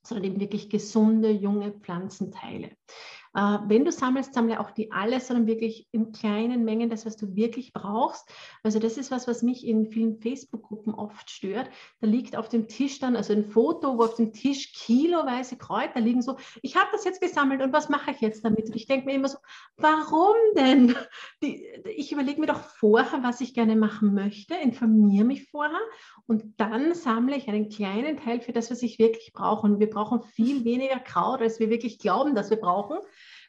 sondern 0.06 0.24
eben 0.24 0.40
wirklich 0.40 0.68
gesunde, 0.68 1.30
junge 1.30 1.72
Pflanzenteile. 1.72 2.70
Äh, 3.34 3.58
wenn 3.66 3.84
du 3.84 3.90
sammelst, 3.90 4.34
sammle 4.34 4.60
auch 4.60 4.70
die 4.70 4.92
alles, 4.92 5.26
sondern 5.26 5.46
wirklich 5.46 5.88
in 5.90 6.12
kleinen 6.12 6.64
Mengen 6.64 6.88
das, 6.88 7.04
was 7.04 7.16
du 7.16 7.34
wirklich 7.34 7.72
brauchst. 7.72 8.32
Also 8.62 8.78
das 8.78 8.96
ist 8.96 9.10
was, 9.10 9.26
was 9.26 9.42
mich 9.42 9.66
in 9.66 9.86
vielen 9.86 10.18
Facebook-Gruppen 10.18 10.94
oft 10.94 11.28
stört. 11.30 11.68
Da 12.00 12.06
liegt 12.06 12.36
auf 12.36 12.48
dem 12.48 12.68
Tisch 12.68 13.00
dann, 13.00 13.16
also 13.16 13.32
ein 13.32 13.44
Foto, 13.44 13.98
wo 13.98 14.04
auf 14.04 14.14
dem 14.14 14.32
Tisch 14.32 14.72
kiloweise 14.72 15.56
Kräuter 15.56 16.00
liegen, 16.00 16.22
so, 16.22 16.36
ich 16.62 16.76
habe 16.76 16.88
das 16.92 17.04
jetzt 17.04 17.20
gesammelt 17.20 17.60
und 17.60 17.72
was 17.72 17.88
mache 17.88 18.12
ich 18.12 18.20
jetzt 18.20 18.44
damit? 18.44 18.66
Und 18.66 18.76
ich 18.76 18.86
denke 18.86 19.06
mir 19.06 19.14
immer 19.14 19.28
so, 19.28 19.38
warum 19.76 20.36
denn? 20.56 20.94
Die, 21.42 21.66
ich 21.96 22.12
überlege 22.12 22.40
mir 22.40 22.46
doch 22.46 22.60
vorher, 22.60 23.22
was 23.22 23.40
ich 23.40 23.52
gerne 23.52 23.74
machen 23.74 24.14
möchte, 24.14 24.54
informiere 24.54 25.24
mich 25.24 25.50
vorher 25.50 25.80
und 26.26 26.60
dann 26.60 26.94
sammle 26.94 27.36
ich 27.36 27.48
einen 27.48 27.68
kleinen 27.68 28.16
Teil 28.16 28.40
für 28.40 28.52
das, 28.52 28.70
was 28.70 28.82
ich 28.82 28.98
wirklich 28.98 29.32
brauche. 29.32 29.66
Und 29.66 29.80
wir 29.80 29.90
brauchen 29.90 30.22
viel 30.22 30.64
weniger 30.64 31.00
Kraut, 31.00 31.40
als 31.40 31.58
wir 31.58 31.68
wirklich 31.68 31.98
glauben, 31.98 32.34
dass 32.34 32.50
wir 32.50 32.58
brauchen 32.58 32.98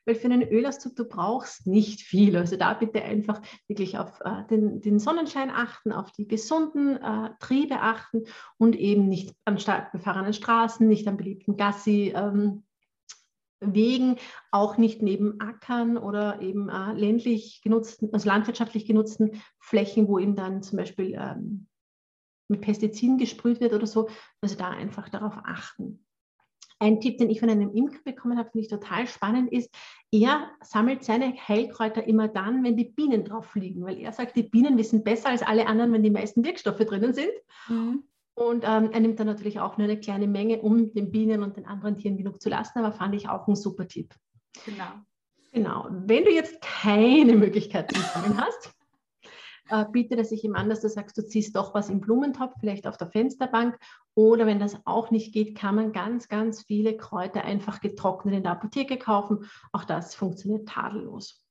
weil 0.06 0.16
für 0.16 0.26
einen 0.28 0.48
Ölauszug, 0.48 0.96
du 0.96 1.06
brauchst 1.06 1.68
nicht 1.68 2.02
viel. 2.02 2.38
Also 2.38 2.56
da 2.58 2.74
bitte 2.74 3.04
einfach 3.04 3.42
wirklich 3.68 3.98
auf 3.98 4.20
äh, 4.22 4.46
den, 4.50 4.82
den, 4.82 5.00
Sonnenschein 5.00 5.50
achten, 5.50 5.92
auf 5.92 6.12
die 6.12 6.28
gesunden 6.28 6.98
äh, 6.98 7.30
Triebe 7.40 7.82
achten 7.82 8.24
und 8.58 8.76
eben 8.76 9.08
nicht 9.08 9.36
an 9.46 9.60
stark 9.60 9.92
befahrenen 9.92 10.34
Straßen, 10.34 10.88
nicht 10.88 11.08
an 11.08 11.18
beliebten 11.18 11.58
Gassi. 11.58 12.14
Ähm, 12.16 12.64
Wegen, 13.62 14.18
auch 14.52 14.78
nicht 14.78 15.02
neben 15.02 15.40
Ackern 15.40 15.98
oder 15.98 16.42
eben 16.42 16.68
äh, 16.70 16.92
ländlich 16.92 17.62
genutzten, 17.64 18.14
also 18.14 18.28
landwirtschaftlich 18.28 18.86
genutzten 18.86 19.42
Flächen, 19.60 20.08
wo 20.10 20.20
eben 20.20 20.36
dann 20.36 20.62
zum 20.62 20.78
Beispiel 20.78 21.14
ähm, 21.18 21.68
mit 22.48 22.62
Pestiziden 22.62 23.18
gesprüht 23.18 23.62
wird 23.62 23.74
oder 23.74 23.88
so. 23.88 24.10
Also 24.42 24.56
da 24.56 24.70
einfach 24.70 25.10
darauf 25.10 25.38
achten. 25.46 26.05
Ein 26.86 27.01
Tipp, 27.01 27.18
den 27.18 27.32
ich 27.32 27.39
von 27.39 27.50
einem 27.50 27.74
Imker 27.74 27.98
bekommen 28.04 28.38
habe, 28.38 28.51
finde 28.51 28.65
ich 28.65 28.70
total 28.70 29.08
spannend, 29.08 29.51
ist, 29.51 29.74
er 30.12 30.51
sammelt 30.62 31.04
seine 31.04 31.34
Heilkräuter 31.34 32.06
immer 32.08 32.27
dann, 32.27 32.63
wenn 32.63 32.77
die 32.77 32.86
Bienen 32.86 33.25
drauf 33.25 33.48
fliegen, 33.48 33.84
weil 33.84 33.98
er 33.98 34.12
sagt, 34.12 34.36
die 34.36 34.44
Bienen 34.44 34.77
wissen 34.77 35.04
besser 35.04 35.30
als 35.30 35.42
alle 35.42 35.65
anderen, 35.65 35.92
wenn 35.94 36.04
die 36.04 36.12
meisten 36.12 36.46
Wirkstoffe 36.46 36.77
drinnen 36.77 37.15
sind. 37.15 37.32
Mhm. 37.70 38.04
Und 38.36 38.65
ähm, 38.68 38.92
er 38.92 39.00
nimmt 39.00 39.20
dann 39.20 39.25
natürlich 39.25 39.60
auch 39.60 39.80
nur 39.80 39.86
eine 39.86 40.00
kleine 40.00 40.27
Menge, 40.27 40.62
um 40.62 40.94
den 40.94 41.10
Bienen 41.10 41.42
und 41.42 41.58
den 41.58 41.65
anderen 41.65 41.98
Tieren 41.98 42.18
genug 42.18 42.39
zu 42.39 42.50
lassen, 42.50 42.77
aber 42.77 42.92
fand 42.92 43.15
ich 43.15 43.30
auch 43.30 43.48
ein 43.48 43.56
super 43.56 43.88
Tipp. 43.88 44.13
Genau. 44.63 44.92
Genau. 45.54 45.88
Wenn 45.89 46.24
du 46.24 46.32
jetzt 46.32 46.62
keine 46.62 47.34
Möglichkeit 47.36 47.92
zu 47.92 48.00
sammeln 48.00 48.39
hast, 48.39 48.75
äh, 49.69 49.86
biete 49.91 50.15
das 50.15 50.29
sich 50.29 50.43
ihm 50.43 50.55
an, 50.55 50.69
dass 50.69 50.81
du 50.81 50.89
sagst, 50.89 51.17
du 51.17 51.25
ziehst 51.25 51.55
doch 51.55 51.74
was 51.74 51.89
im 51.89 52.01
Blumentopf, 52.01 52.53
vielleicht 52.60 52.88
auf 52.88 52.98
der 52.98 53.10
Fensterbank. 53.10 53.77
Oder 54.13 54.45
wenn 54.45 54.60
das 54.60 54.77
auch 54.86 55.12
nicht 55.12 55.34
geht, 55.34 55.57
kann 55.57 55.75
man 55.75 55.91
ganz, 55.91 56.27
ganz 56.27 56.63
viele 56.63 56.95
Kräuter 56.95 57.43
einfach 57.43 57.81
getrocknet 57.81 58.36
in 58.36 58.43
der 58.43 58.53
Apotheke 58.53 58.98
kaufen. 58.98 59.50
Auch 59.72 59.84
das 59.84 60.15
funktioniert 60.15 60.69
tadellos. 60.69 61.45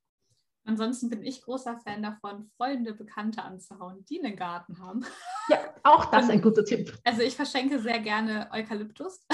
Ansonsten 0.66 1.10
bin 1.10 1.22
ich 1.22 1.42
großer 1.42 1.78
Fan 1.78 2.02
davon, 2.02 2.46
Freunde, 2.56 2.94
Bekannte 2.94 3.42
anzuhauen, 3.42 4.02
die 4.08 4.24
einen 4.24 4.34
Garten 4.34 4.78
haben. 4.78 5.04
Ja, 5.50 5.58
auch 5.82 6.06
das 6.06 6.24
Und, 6.24 6.30
ein 6.30 6.40
guter 6.40 6.64
Tipp. 6.64 6.96
Also 7.04 7.20
ich 7.20 7.36
verschenke 7.36 7.78
sehr 7.78 7.98
gerne 7.98 8.48
Eukalyptus. 8.50 9.26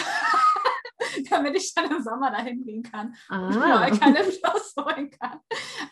damit 1.30 1.56
ich 1.56 1.74
dann 1.74 1.90
im 1.90 2.02
Sommer 2.02 2.30
dahin 2.30 2.64
gehen 2.64 2.82
kann 2.82 3.14
ah. 3.28 3.46
und 3.46 3.58
mir 3.58 3.98
keine 3.98 4.24
Floss 4.24 4.74
holen 4.78 5.10
kann. 5.10 5.40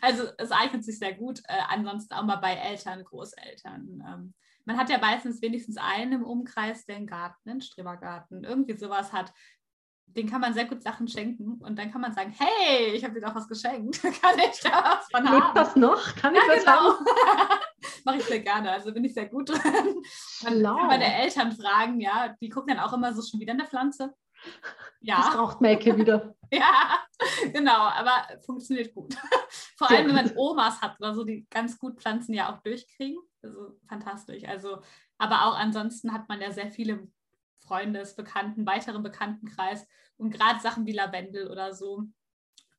Also 0.01 0.23
es 0.37 0.51
eignet 0.51 0.83
sich 0.83 0.99
sehr 0.99 1.13
gut. 1.13 1.39
Äh, 1.47 1.61
ansonsten 1.67 2.13
auch 2.13 2.23
mal 2.23 2.37
bei 2.37 2.53
Eltern, 2.53 3.03
Großeltern. 3.03 4.03
Ähm, 4.07 4.33
man 4.65 4.77
hat 4.77 4.89
ja 4.89 4.99
meistens 4.99 5.41
wenigstens 5.41 5.77
einen 5.77 6.13
im 6.13 6.23
Umkreis, 6.23 6.85
der 6.85 6.97
einen 6.97 7.07
Garten, 7.07 7.49
einen 7.49 7.61
Strebergarten, 7.61 8.43
irgendwie 8.43 8.77
sowas 8.77 9.11
hat. 9.11 9.33
Den 10.05 10.29
kann 10.29 10.41
man 10.41 10.53
sehr 10.53 10.65
gut 10.65 10.83
Sachen 10.83 11.07
schenken 11.07 11.59
und 11.61 11.77
dann 11.77 11.91
kann 11.91 12.01
man 12.01 12.13
sagen, 12.13 12.33
hey, 12.37 12.93
ich 12.93 13.03
habe 13.03 13.15
dir 13.15 13.21
doch 13.21 13.35
was 13.35 13.47
geschenkt. 13.47 14.01
kann 14.21 14.37
ich 14.37 14.59
da 14.61 14.83
was 14.83 15.07
von 15.11 15.23
Lebt 15.23 15.43
haben? 15.43 15.55
das 15.55 15.75
noch? 15.75 16.15
Kann 16.15 16.35
ja, 16.35 16.41
ich 16.41 16.47
das 16.47 16.65
genau. 16.65 16.93
haben? 16.93 17.05
Mache 18.05 18.17
ich 18.17 18.23
sehr 18.25 18.39
gerne, 18.41 18.71
also 18.71 18.93
bin 18.93 19.05
ich 19.05 19.13
sehr 19.13 19.27
gut 19.27 19.49
drin. 19.49 20.03
Man 20.43 20.63
kann 20.63 20.87
meine 20.87 21.15
Eltern 21.15 21.51
fragen, 21.51 21.99
ja, 21.99 22.35
die 22.41 22.49
gucken 22.49 22.75
dann 22.75 22.85
auch 22.85 22.93
immer 22.93 23.13
so 23.13 23.21
schon 23.21 23.39
wieder 23.39 23.53
eine 23.53 23.65
Pflanze. 23.65 24.13
Ja. 25.01 25.17
Das 25.17 25.35
braucht 25.35 25.61
Melke 25.61 25.97
wieder. 25.97 26.35
ja, 26.51 26.99
genau, 27.53 27.79
aber 27.79 28.27
funktioniert 28.45 28.93
gut. 28.93 29.15
Vor 29.77 29.89
allem, 29.89 30.07
wenn 30.07 30.15
man 30.15 30.31
Omas 30.35 30.81
hat 30.81 30.99
oder 30.99 31.13
so, 31.13 31.23
die 31.23 31.47
ganz 31.49 31.79
gut 31.79 32.01
Pflanzen 32.01 32.33
ja 32.33 32.53
auch 32.53 32.61
durchkriegen. 32.61 33.19
Also 33.41 33.79
fantastisch. 33.87 34.43
Also, 34.45 34.81
aber 35.17 35.45
auch 35.45 35.55
ansonsten 35.55 36.11
hat 36.11 36.27
man 36.27 36.41
ja 36.41 36.51
sehr 36.51 36.69
viele 36.69 37.07
Freundes, 37.59 38.15
Bekannten, 38.15 38.65
weiteren 38.65 39.03
Bekanntenkreis 39.03 39.87
und 40.17 40.31
gerade 40.31 40.59
Sachen 40.59 40.85
wie 40.85 40.91
Lavendel 40.91 41.49
oder 41.49 41.73
so 41.73 42.03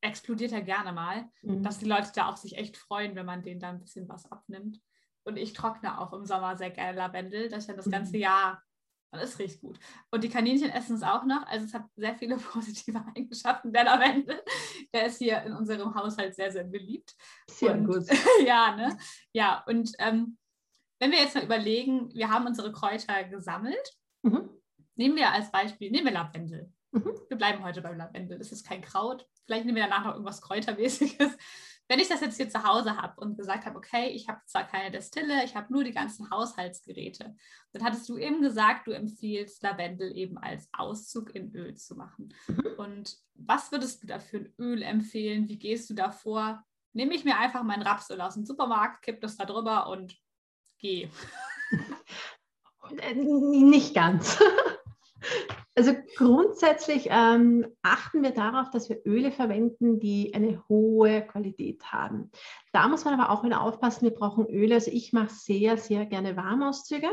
explodiert 0.03 0.53
ja 0.53 0.61
gerne 0.61 0.93
mal, 0.93 1.29
mhm. 1.43 1.63
dass 1.63 1.79
die 1.79 1.87
Leute 1.87 2.11
da 2.15 2.29
auch 2.29 2.37
sich 2.37 2.57
echt 2.57 2.77
freuen, 2.77 3.15
wenn 3.15 3.27
man 3.27 3.43
denen 3.43 3.61
da 3.61 3.71
ein 3.71 3.81
bisschen 3.81 4.09
was 4.09 4.31
abnimmt. 4.31 4.81
Und 5.23 5.37
ich 5.37 5.53
trockne 5.53 6.01
auch 6.01 6.13
im 6.13 6.25
Sommer 6.25 6.57
sehr 6.57 6.71
gerne 6.71 6.97
Lavendel, 6.97 7.49
dass 7.49 7.65
ich 7.65 7.67
dann 7.67 7.77
das 7.77 7.87
mhm. 7.87 7.93
ganze 7.93 8.17
Jahr 8.17 8.63
und 9.13 9.19
es 9.19 9.39
riecht 9.39 9.61
gut. 9.61 9.79
Und 10.11 10.23
die 10.23 10.29
Kaninchen 10.29 10.71
essen 10.71 10.97
es 10.97 11.03
auch 11.03 11.25
noch. 11.25 11.47
Also 11.47 11.67
es 11.67 11.75
hat 11.75 11.87
sehr 11.97 12.15
viele 12.15 12.37
positive 12.53 13.05
Eigenschaften. 13.15 13.73
Der 13.73 13.85
Lavendel, 13.85 14.43
der 14.93 15.07
ist 15.07 15.19
hier 15.19 15.43
in 15.43 15.53
unserem 15.53 15.95
Haushalt 15.95 16.35
sehr, 16.35 16.51
sehr 16.53 16.65
beliebt. 16.65 17.15
Sehr 17.49 17.73
und, 17.73 17.87
gut. 17.87 18.05
ja, 18.47 18.77
ne? 18.77 18.97
Ja, 19.33 19.65
und 19.67 19.93
ähm, 19.99 20.39
wenn 21.01 21.11
wir 21.11 21.19
jetzt 21.19 21.35
mal 21.35 21.45
überlegen, 21.45 22.15
wir 22.15 22.31
haben 22.31 22.47
unsere 22.47 22.73
Kräuter 22.73 23.25
gesammelt. 23.25 23.97
Mhm. 24.23 24.51
Nehmen 24.95 25.17
wir 25.17 25.33
als 25.33 25.51
Beispiel, 25.51 25.91
nehmen 25.91 26.07
wir 26.07 26.13
Lavendel. 26.13 26.73
Mhm. 26.93 27.13
Wir 27.29 27.37
bleiben 27.37 27.65
heute 27.65 27.83
beim 27.83 27.97
Lavendel. 27.97 28.39
Das 28.39 28.53
ist 28.53 28.67
kein 28.67 28.83
Kraut. 28.83 29.27
Vielleicht 29.45 29.65
nehmen 29.65 29.77
wir 29.77 29.85
danach 29.85 30.05
noch 30.05 30.13
irgendwas 30.13 30.43
Kräutermäßiges 30.43 31.37
wenn 31.91 31.99
ich 31.99 32.07
das 32.07 32.21
jetzt 32.21 32.37
hier 32.37 32.49
zu 32.49 32.63
Hause 32.63 32.97
habe 32.97 33.21
und 33.21 33.37
gesagt 33.37 33.67
habe, 33.67 33.77
okay, 33.77 34.11
ich 34.11 34.29
habe 34.29 34.41
zwar 34.47 34.65
keine 34.65 34.93
Destille, 34.93 35.45
ich 35.45 35.57
habe 35.57 35.73
nur 35.73 35.83
die 35.83 35.91
ganzen 35.91 36.31
Haushaltsgeräte, 36.31 37.35
dann 37.73 37.83
hattest 37.83 38.09
du 38.09 38.17
eben 38.17 38.41
gesagt, 38.43 38.87
du 38.87 38.93
empfiehlst 38.93 39.61
Lavendel 39.65 40.17
eben 40.17 40.39
als 40.39 40.69
Auszug 40.73 41.35
in 41.35 41.53
Öl 41.53 41.75
zu 41.75 41.97
machen. 41.97 42.33
Mhm. 42.47 42.75
Und 42.79 43.17
was 43.35 43.73
würdest 43.73 44.05
du 44.05 44.07
da 44.07 44.21
für 44.21 44.37
ein 44.37 44.55
Öl 44.57 44.83
empfehlen? 44.83 45.49
Wie 45.49 45.59
gehst 45.59 45.91
du 45.91 45.95
da 45.95 46.13
vor? 46.13 46.65
Nehme 46.93 47.13
ich 47.13 47.25
mir 47.25 47.37
einfach 47.37 47.65
mein 47.65 47.83
Rapsöl 47.83 48.21
aus 48.21 48.35
dem 48.35 48.45
Supermarkt, 48.45 49.03
kipp 49.03 49.21
das 49.21 49.37
da 49.37 49.45
drüber 49.45 49.89
und 49.89 50.17
gehe. 50.79 51.11
Nicht 53.17 53.97
ganz. 53.97 54.41
Also 55.81 55.95
grundsätzlich 56.15 57.09
ähm, 57.09 57.67
achten 57.81 58.23
wir 58.23 58.33
darauf, 58.33 58.69
dass 58.69 58.91
wir 58.91 59.01
Öle 59.07 59.33
verwenden, 59.33 59.99
die 59.99 60.35
eine 60.35 60.63
hohe 60.69 61.23
Qualität 61.23 61.91
haben. 61.91 62.31
Da 62.75 62.87
muss 62.87 63.07
man 63.07 63.19
aber 63.19 63.31
auch 63.31 63.45
wieder 63.45 63.63
aufpassen, 63.63 64.03
wir 64.03 64.11
brauchen 64.11 64.45
Öle. 64.45 64.75
Also 64.75 64.91
ich 64.91 65.15
mache 65.15 65.31
sehr, 65.31 65.79
sehr 65.79 66.05
gerne 66.05 66.37
Warmauszüge, 66.37 67.09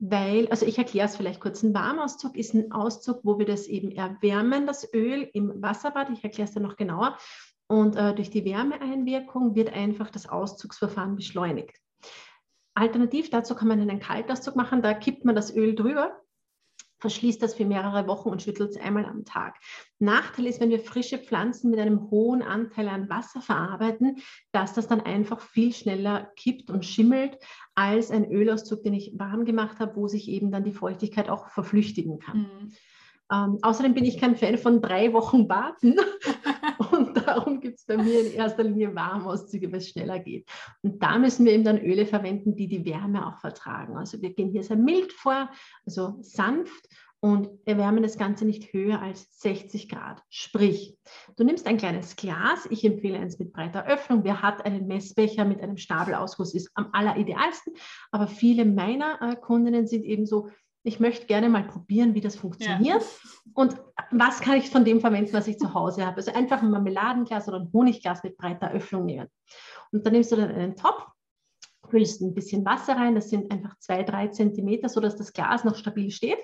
weil, 0.00 0.48
also 0.48 0.66
ich 0.66 0.76
erkläre 0.76 1.06
es 1.06 1.14
vielleicht 1.14 1.38
kurz. 1.38 1.62
Ein 1.62 1.72
Warmauszug 1.72 2.36
ist 2.36 2.52
ein 2.54 2.72
Auszug, 2.72 3.20
wo 3.22 3.38
wir 3.38 3.46
das 3.46 3.68
eben 3.68 3.92
erwärmen, 3.92 4.66
das 4.66 4.92
Öl 4.92 5.30
im 5.32 5.62
Wasserbad. 5.62 6.10
Ich 6.10 6.24
erkläre 6.24 6.48
es 6.48 6.54
dann 6.54 6.64
noch 6.64 6.74
genauer. 6.74 7.16
Und 7.68 7.94
äh, 7.94 8.12
durch 8.12 8.30
die 8.30 8.44
Wärmeeinwirkung 8.44 9.54
wird 9.54 9.72
einfach 9.72 10.10
das 10.10 10.28
Auszugsverfahren 10.28 11.14
beschleunigt. 11.14 11.78
Alternativ 12.74 13.30
dazu 13.30 13.54
kann 13.54 13.68
man 13.68 13.80
einen 13.80 14.00
Kaltauszug 14.00 14.56
machen, 14.56 14.82
da 14.82 14.94
kippt 14.94 15.24
man 15.24 15.36
das 15.36 15.54
Öl 15.54 15.76
drüber 15.76 16.23
verschließt 17.04 17.42
das 17.42 17.54
für 17.54 17.66
mehrere 17.66 18.06
Wochen 18.06 18.30
und 18.30 18.40
schüttelt 18.40 18.70
es 18.70 18.80
einmal 18.80 19.04
am 19.04 19.26
Tag. 19.26 19.56
Nachteil 19.98 20.46
ist, 20.46 20.58
wenn 20.58 20.70
wir 20.70 20.80
frische 20.80 21.18
Pflanzen 21.18 21.70
mit 21.70 21.78
einem 21.78 22.10
hohen 22.10 22.40
Anteil 22.40 22.88
an 22.88 23.10
Wasser 23.10 23.42
verarbeiten, 23.42 24.22
dass 24.52 24.72
das 24.72 24.88
dann 24.88 25.02
einfach 25.02 25.42
viel 25.42 25.74
schneller 25.74 26.32
kippt 26.36 26.70
und 26.70 26.86
schimmelt 26.86 27.36
als 27.74 28.10
ein 28.10 28.24
Ölauszug, 28.30 28.82
den 28.84 28.94
ich 28.94 29.12
warm 29.18 29.44
gemacht 29.44 29.80
habe, 29.80 29.96
wo 29.96 30.08
sich 30.08 30.28
eben 30.30 30.50
dann 30.50 30.64
die 30.64 30.72
Feuchtigkeit 30.72 31.28
auch 31.28 31.50
verflüchtigen 31.50 32.20
kann. 32.20 32.38
Mhm. 32.38 32.72
Ähm, 33.32 33.58
außerdem 33.62 33.94
bin 33.94 34.04
ich 34.04 34.18
kein 34.18 34.36
Fan 34.36 34.58
von 34.58 34.82
drei 34.82 35.12
Wochen 35.12 35.48
warten 35.48 35.96
und 36.92 37.16
darum 37.16 37.60
gibt 37.60 37.78
es 37.78 37.86
bei 37.86 37.96
mir 37.96 38.26
in 38.26 38.34
erster 38.34 38.64
Linie 38.64 38.94
Warmauszüge, 38.94 39.70
weil 39.72 39.78
es 39.78 39.88
schneller 39.88 40.18
geht. 40.18 40.48
Und 40.82 41.02
da 41.02 41.18
müssen 41.18 41.46
wir 41.46 41.52
eben 41.52 41.64
dann 41.64 41.78
Öle 41.78 42.06
verwenden, 42.06 42.54
die 42.54 42.68
die 42.68 42.84
Wärme 42.84 43.26
auch 43.26 43.38
vertragen. 43.38 43.96
Also 43.96 44.20
wir 44.20 44.34
gehen 44.34 44.50
hier 44.50 44.62
sehr 44.62 44.76
mild 44.76 45.12
vor, 45.12 45.50
also 45.86 46.18
sanft 46.20 46.88
und 47.24 47.48
erwärmen 47.64 48.02
das 48.02 48.18
Ganze 48.18 48.44
nicht 48.44 48.74
höher 48.74 49.00
als 49.00 49.40
60 49.40 49.88
Grad. 49.88 50.22
Sprich, 50.28 50.98
du 51.36 51.44
nimmst 51.44 51.66
ein 51.66 51.78
kleines 51.78 52.16
Glas, 52.16 52.66
ich 52.68 52.84
empfehle 52.84 53.18
eins 53.18 53.38
mit 53.38 53.54
breiter 53.54 53.86
Öffnung. 53.86 54.24
Wer 54.24 54.42
hat 54.42 54.66
einen 54.66 54.86
Messbecher 54.86 55.46
mit 55.46 55.62
einem 55.62 55.78
Stabelausguss, 55.78 56.52
ist 56.52 56.70
am 56.74 56.90
alleridealsten. 56.92 57.72
Aber 58.10 58.26
viele 58.26 58.66
meiner 58.66 59.22
äh, 59.22 59.36
Kundinnen 59.36 59.86
sind 59.86 60.04
eben 60.04 60.26
so, 60.26 60.50
ich 60.84 61.00
möchte 61.00 61.26
gerne 61.26 61.48
mal 61.48 61.64
probieren, 61.64 62.14
wie 62.14 62.20
das 62.20 62.36
funktioniert 62.36 63.02
ja. 63.02 63.30
und 63.54 63.74
was 64.10 64.40
kann 64.40 64.58
ich 64.58 64.70
von 64.70 64.84
dem 64.84 65.00
verwenden, 65.00 65.32
was 65.32 65.48
ich 65.48 65.58
zu 65.58 65.72
Hause 65.72 66.06
habe. 66.06 66.18
Also 66.18 66.32
einfach 66.32 66.62
ein 66.62 66.70
Marmeladenglas 66.70 67.48
oder 67.48 67.60
ein 67.60 67.72
Honigglas 67.72 68.22
mit 68.22 68.36
breiter 68.36 68.70
Öffnung 68.70 69.06
nehmen. 69.06 69.28
Und 69.92 70.04
dann 70.04 70.12
nimmst 70.12 70.30
du 70.30 70.36
dann 70.36 70.50
einen 70.50 70.76
Topf, 70.76 71.02
füllst 71.88 72.20
ein 72.20 72.34
bisschen 72.34 72.64
Wasser 72.66 72.96
rein, 72.96 73.14
das 73.14 73.30
sind 73.30 73.50
einfach 73.50 73.78
zwei, 73.78 74.02
drei 74.02 74.28
Zentimeter, 74.28 74.90
sodass 74.90 75.16
das 75.16 75.32
Glas 75.32 75.64
noch 75.64 75.74
stabil 75.74 76.10
steht. 76.10 76.38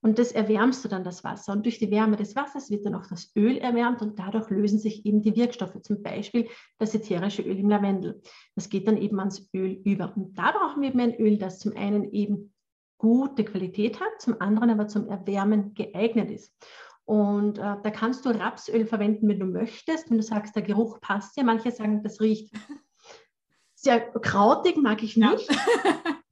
Und 0.00 0.18
das 0.18 0.32
erwärmst 0.32 0.84
du 0.84 0.88
dann 0.88 1.04
das 1.04 1.24
Wasser. 1.24 1.52
Und 1.52 1.64
durch 1.64 1.78
die 1.78 1.90
Wärme 1.90 2.16
des 2.16 2.36
Wassers 2.36 2.70
wird 2.70 2.84
dann 2.84 2.94
auch 2.94 3.06
das 3.06 3.32
Öl 3.36 3.56
erwärmt 3.56 4.02
und 4.02 4.18
dadurch 4.18 4.50
lösen 4.50 4.78
sich 4.78 5.06
eben 5.06 5.22
die 5.22 5.34
Wirkstoffe, 5.34 5.80
zum 5.80 6.02
Beispiel 6.02 6.48
das 6.78 6.94
ätherische 6.94 7.40
Öl 7.40 7.58
im 7.58 7.70
Lavendel. 7.70 8.20
Das 8.54 8.68
geht 8.68 8.86
dann 8.86 8.98
eben 8.98 9.18
ans 9.18 9.48
Öl 9.54 9.80
über. 9.84 10.12
Und 10.14 10.36
da 10.36 10.52
brauchen 10.52 10.82
wir 10.82 10.90
eben 10.90 11.00
ein 11.00 11.18
Öl, 11.18 11.38
das 11.38 11.58
zum 11.58 11.74
einen 11.74 12.12
eben 12.12 12.53
gute 13.04 13.44
Qualität 13.44 14.00
hat, 14.00 14.18
zum 14.18 14.40
anderen 14.40 14.70
aber 14.70 14.88
zum 14.88 15.08
Erwärmen 15.08 15.74
geeignet 15.74 16.30
ist. 16.30 16.56
Und 17.04 17.58
äh, 17.58 17.76
da 17.82 17.90
kannst 17.90 18.24
du 18.24 18.30
Rapsöl 18.30 18.86
verwenden, 18.86 19.28
wenn 19.28 19.38
du 19.38 19.44
möchtest. 19.44 20.08
Wenn 20.08 20.16
du 20.16 20.22
sagst, 20.22 20.56
der 20.56 20.62
Geruch 20.62 21.02
passt 21.02 21.36
ja. 21.36 21.44
Manche 21.44 21.70
sagen, 21.70 22.02
das 22.02 22.22
riecht 22.22 22.54
sehr 23.74 24.00
krautig, 24.00 24.78
mag 24.78 25.02
ich 25.02 25.18
nicht. 25.18 25.50
Ja. 25.50 25.58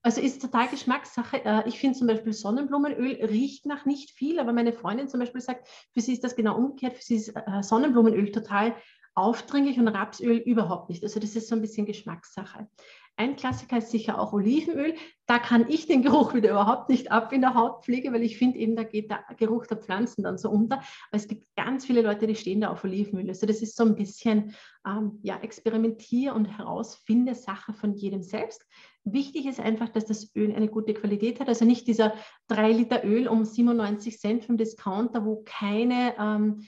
Also 0.05 0.21
ist 0.21 0.43
total 0.43 0.67
Geschmackssache. 0.67 1.45
Äh, 1.45 1.69
ich 1.69 1.79
finde 1.79 1.97
zum 1.97 2.09
Beispiel 2.09 2.33
Sonnenblumenöl 2.33 3.25
riecht 3.25 3.67
nach 3.67 3.85
nicht 3.85 4.11
viel, 4.11 4.41
aber 4.41 4.53
meine 4.53 4.73
Freundin 4.73 5.09
zum 5.09 5.21
Beispiel 5.21 5.41
sagt, 5.41 5.69
für 5.93 6.01
sie 6.01 6.15
ist 6.15 6.25
das 6.25 6.35
genau 6.35 6.57
umgekehrt. 6.57 6.97
Für 6.97 7.05
sie 7.05 7.17
ist 7.17 7.29
äh, 7.37 7.63
Sonnenblumenöl 7.63 8.33
total 8.33 8.75
aufdringlich 9.15 9.79
und 9.79 9.87
Rapsöl 9.87 10.39
überhaupt 10.39 10.89
nicht. 10.89 11.05
Also 11.05 11.21
das 11.21 11.37
ist 11.37 11.49
so 11.49 11.55
ein 11.55 11.61
bisschen 11.61 11.87
Geschmackssache. 11.87 12.67
Ein 13.17 13.37
Klassiker 13.37 13.79
ist 13.79 13.91
sicher 13.91 14.19
auch 14.19 14.33
Olivenöl. 14.33 14.95
Da 15.27 15.39
kann 15.39 15.69
ich 15.69 15.87
den 15.87 16.03
Geruch 16.03 16.35
wieder 16.35 16.51
überhaupt 16.51 16.89
nicht 16.89 17.13
ab 17.13 17.33
in 17.33 17.43
der 17.43 17.55
Hautpflege, 17.55 18.13
weil 18.13 18.23
ich 18.23 18.39
finde 18.39 18.59
eben, 18.59 18.75
da 18.75 18.85
geht 18.85 19.11
der 19.11 19.23
Geruch 19.37 19.67
der 19.67 19.77
Pflanzen 19.77 20.23
dann 20.23 20.39
so 20.39 20.51
unter. 20.51 20.79
Aber 20.79 20.87
es 21.13 21.29
gibt 21.29 21.47
ganz 21.55 21.85
viele 21.85 22.03
Leute, 22.03 22.27
die 22.27 22.35
stehen 22.35 22.63
da 22.63 22.71
auf 22.71 22.85
Olivenöl. 22.85 23.29
Also 23.29 23.47
das 23.47 23.61
ist 23.61 23.77
so 23.77 23.85
ein 23.85 23.95
bisschen 23.95 24.55
ähm, 24.87 25.19
ja, 25.23 25.37
Experimentier- 25.37 26.35
und 26.35 26.47
Herausfinde-Sache 26.47 27.75
von 27.75 27.95
jedem 27.95 28.23
selbst. 28.23 28.65
Wichtig 29.05 29.47
ist 29.47 29.61
einfach, 29.61 29.91
dass 29.91 30.07
das 30.07 30.35
Öl 30.35 30.55
eine 30.55 30.69
gute 30.69 30.95
Qualität 30.95 31.39
hat. 31.39 31.49
Also 31.49 31.65
nicht 31.65 31.87
dieser 31.87 32.15
3 32.49 32.73
Liter 32.73 33.05
Öl 33.05 33.29
um 33.29 33.45
97 33.45 34.19
Cent 34.19 34.45
vom 34.45 34.57
Discounter, 34.57 35.25
wo 35.25 35.43
keine 35.45 36.15
ähm, 36.19 36.67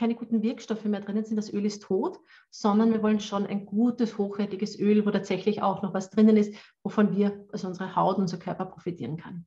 keine 0.00 0.14
guten 0.14 0.42
Wirkstoffe 0.42 0.86
mehr 0.86 1.02
drinnen 1.02 1.26
sind, 1.26 1.36
das 1.36 1.52
Öl 1.52 1.66
ist 1.66 1.82
tot, 1.82 2.18
sondern 2.48 2.90
wir 2.90 3.02
wollen 3.02 3.20
schon 3.20 3.46
ein 3.46 3.66
gutes, 3.66 4.16
hochwertiges 4.16 4.80
Öl, 4.80 5.04
wo 5.04 5.10
tatsächlich 5.10 5.60
auch 5.60 5.82
noch 5.82 5.92
was 5.92 6.08
drinnen 6.08 6.38
ist, 6.38 6.54
wovon 6.82 7.14
wir, 7.14 7.46
also 7.52 7.68
unsere 7.68 7.94
Haut, 7.94 8.16
unser 8.16 8.38
Körper 8.38 8.64
profitieren 8.64 9.18
kann. 9.18 9.46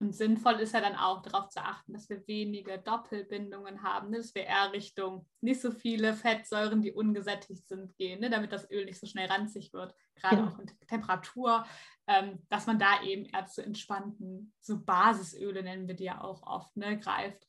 Und 0.00 0.16
sinnvoll 0.16 0.54
ist 0.54 0.74
ja 0.74 0.80
dann 0.80 0.96
auch 0.96 1.22
darauf 1.22 1.50
zu 1.50 1.60
achten, 1.60 1.92
dass 1.92 2.10
wir 2.10 2.26
wenige 2.26 2.78
Doppelbindungen 2.78 3.84
haben, 3.84 4.10
ne? 4.10 4.16
dass 4.16 4.34
wir 4.34 4.42
eher 4.42 4.72
Richtung 4.72 5.28
nicht 5.40 5.60
so 5.60 5.70
viele 5.70 6.14
Fettsäuren, 6.14 6.82
die 6.82 6.90
ungesättigt 6.90 7.68
sind, 7.68 7.96
gehen, 7.96 8.18
ne? 8.18 8.28
damit 8.28 8.50
das 8.50 8.68
Öl 8.72 8.84
nicht 8.84 8.98
so 8.98 9.06
schnell 9.06 9.28
ranzig 9.28 9.72
wird, 9.72 9.94
gerade 10.16 10.38
ja. 10.38 10.48
auch 10.48 10.58
in 10.58 10.66
Temperatur, 10.88 11.64
ähm, 12.08 12.44
dass 12.48 12.66
man 12.66 12.80
da 12.80 13.04
eben 13.04 13.26
eher 13.26 13.46
zu 13.46 13.64
entspannten, 13.64 14.52
so 14.58 14.84
Basisöle 14.84 15.62
nennen 15.62 15.86
wir 15.86 15.94
die 15.94 16.04
ja 16.04 16.20
auch 16.20 16.42
oft, 16.42 16.76
ne, 16.76 16.98
greift. 16.98 17.46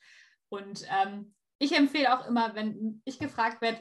Und 0.50 0.86
ähm, 0.88 1.33
ich 1.63 1.75
empfehle 1.75 2.13
auch 2.13 2.27
immer, 2.27 2.55
wenn 2.55 3.01
ich 3.05 3.20
gefragt 3.20 3.62
werde, 3.62 3.79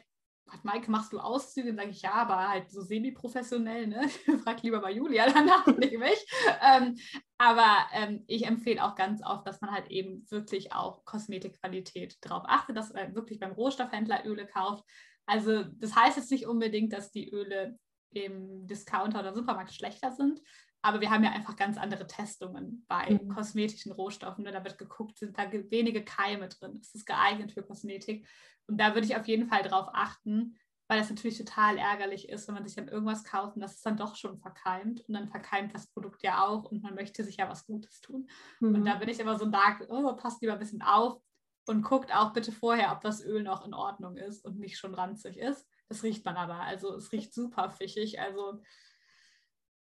Maike, 0.62 0.90
machst 0.90 1.12
du 1.12 1.18
Auszüge? 1.18 1.68
Dann 1.68 1.76
sage 1.76 1.90
ich, 1.90 2.02
ja, 2.02 2.12
aber 2.12 2.48
halt 2.48 2.70
so 2.70 2.82
semi-professionell, 2.82 3.86
ne? 3.86 4.08
Frag 4.44 4.62
lieber 4.62 4.80
bei 4.80 4.92
Julia 4.92 5.26
danach, 5.30 5.66
nicht 5.78 5.98
mich. 5.98 6.26
Ähm, 6.60 6.96
aber 7.38 7.86
ähm, 7.92 8.24
ich 8.26 8.46
empfehle 8.46 8.84
auch 8.84 8.94
ganz 8.94 9.22
oft, 9.24 9.46
dass 9.46 9.60
man 9.60 9.70
halt 9.70 9.90
eben 9.90 10.26
wirklich 10.30 10.72
auch 10.72 11.04
Kosmetikqualität 11.04 12.18
drauf 12.20 12.42
achtet, 12.46 12.76
dass 12.76 12.92
man 12.92 13.14
wirklich 13.14 13.40
beim 13.40 13.52
Rohstoffhändler 13.52 14.26
Öle 14.26 14.46
kauft. 14.46 14.84
Also 15.26 15.64
das 15.64 15.96
heißt 15.96 16.18
jetzt 16.18 16.30
nicht 16.30 16.46
unbedingt, 16.46 16.92
dass 16.92 17.10
die 17.10 17.30
Öle 17.30 17.78
im 18.10 18.66
Discounter 18.66 19.20
oder 19.20 19.34
Supermarkt 19.34 19.72
schlechter 19.72 20.12
sind, 20.12 20.40
aber 20.82 21.00
wir 21.00 21.10
haben 21.10 21.24
ja 21.24 21.30
einfach 21.30 21.56
ganz 21.56 21.78
andere 21.78 22.06
Testungen 22.06 22.84
bei 22.88 23.10
mhm. 23.10 23.28
kosmetischen 23.28 23.92
Rohstoffen. 23.92 24.44
Ne? 24.44 24.52
Da 24.52 24.64
wird 24.64 24.78
geguckt, 24.78 25.16
sind 25.16 25.38
da 25.38 25.50
wenige 25.52 26.04
Keime 26.04 26.48
drin. 26.48 26.76
Ist 26.80 26.94
es 26.94 27.04
geeignet 27.04 27.52
für 27.52 27.62
Kosmetik? 27.62 28.26
Und 28.66 28.78
da 28.78 28.94
würde 28.94 29.06
ich 29.06 29.16
auf 29.16 29.26
jeden 29.28 29.46
Fall 29.46 29.62
drauf 29.62 29.88
achten, 29.92 30.56
weil 30.88 30.98
das 30.98 31.08
natürlich 31.08 31.38
total 31.38 31.78
ärgerlich 31.78 32.28
ist, 32.28 32.48
wenn 32.48 32.54
man 32.54 32.66
sich 32.66 32.76
dann 32.76 32.88
irgendwas 32.88 33.24
kauft 33.24 33.54
und 33.54 33.62
das 33.62 33.76
ist 33.76 33.86
dann 33.86 33.96
doch 33.96 34.16
schon 34.16 34.38
verkeimt 34.38 35.00
und 35.08 35.14
dann 35.14 35.28
verkeimt 35.28 35.74
das 35.74 35.86
Produkt 35.86 36.22
ja 36.22 36.44
auch 36.44 36.64
und 36.64 36.82
man 36.82 36.94
möchte 36.94 37.24
sich 37.24 37.36
ja 37.36 37.48
was 37.48 37.64
Gutes 37.64 38.00
tun. 38.00 38.28
Mhm. 38.60 38.74
Und 38.74 38.84
da 38.84 38.96
bin 38.96 39.08
ich 39.08 39.20
immer 39.20 39.38
so 39.38 39.44
ein 39.44 39.52
Dark, 39.52 39.86
oh, 39.88 40.12
passt 40.16 40.42
lieber 40.42 40.54
ein 40.54 40.58
bisschen 40.58 40.82
auf 40.82 41.20
und 41.66 41.82
guckt 41.82 42.14
auch 42.14 42.32
bitte 42.32 42.52
vorher, 42.52 42.92
ob 42.92 43.00
das 43.00 43.24
Öl 43.24 43.42
noch 43.42 43.64
in 43.64 43.72
Ordnung 43.72 44.16
ist 44.16 44.44
und 44.44 44.58
nicht 44.58 44.78
schon 44.78 44.94
ranzig 44.94 45.38
ist. 45.38 45.66
Das 45.88 46.02
riecht 46.02 46.24
man 46.24 46.36
aber. 46.36 46.60
Also 46.60 46.96
es 46.96 47.12
riecht 47.12 47.32
super 47.32 47.70
fischig. 47.70 48.20
Also, 48.20 48.60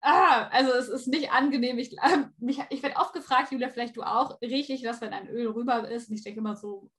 ah, 0.06 0.48
also 0.52 0.72
es 0.72 0.88
ist 0.88 1.08
nicht 1.08 1.32
angenehm. 1.32 1.78
Ich, 1.78 1.98
äh, 1.98 2.26
ich 2.70 2.84
werde 2.84 2.98
oft 2.98 3.14
gefragt, 3.14 3.52
Julia, 3.52 3.70
vielleicht 3.70 3.98
du 3.98 4.04
auch, 4.04 4.40
rieche 4.42 4.74
ich 4.74 4.82
das, 4.82 5.02
wenn 5.02 5.14
ein 5.14 5.28
Öl 5.28 5.48
rüber 5.48 5.90
ist? 5.90 6.10
Und 6.10 6.16
ich 6.16 6.24
denke 6.24 6.40
immer 6.40 6.56
so, 6.56 6.90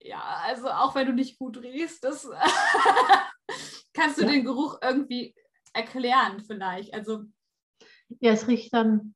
ja, 0.00 0.22
also 0.44 0.68
auch 0.70 0.94
wenn 0.94 1.06
du 1.06 1.12
nicht 1.12 1.38
gut 1.38 1.58
riechst, 1.58 2.04
das 2.04 2.28
kannst 3.92 4.18
du 4.18 4.22
ja. 4.22 4.30
den 4.30 4.44
Geruch 4.44 4.78
irgendwie 4.82 5.34
erklären 5.72 6.40
vielleicht. 6.40 6.94
Also 6.94 7.24
ja, 8.20 8.32
es 8.32 8.46
riecht 8.48 8.72
dann. 8.72 9.14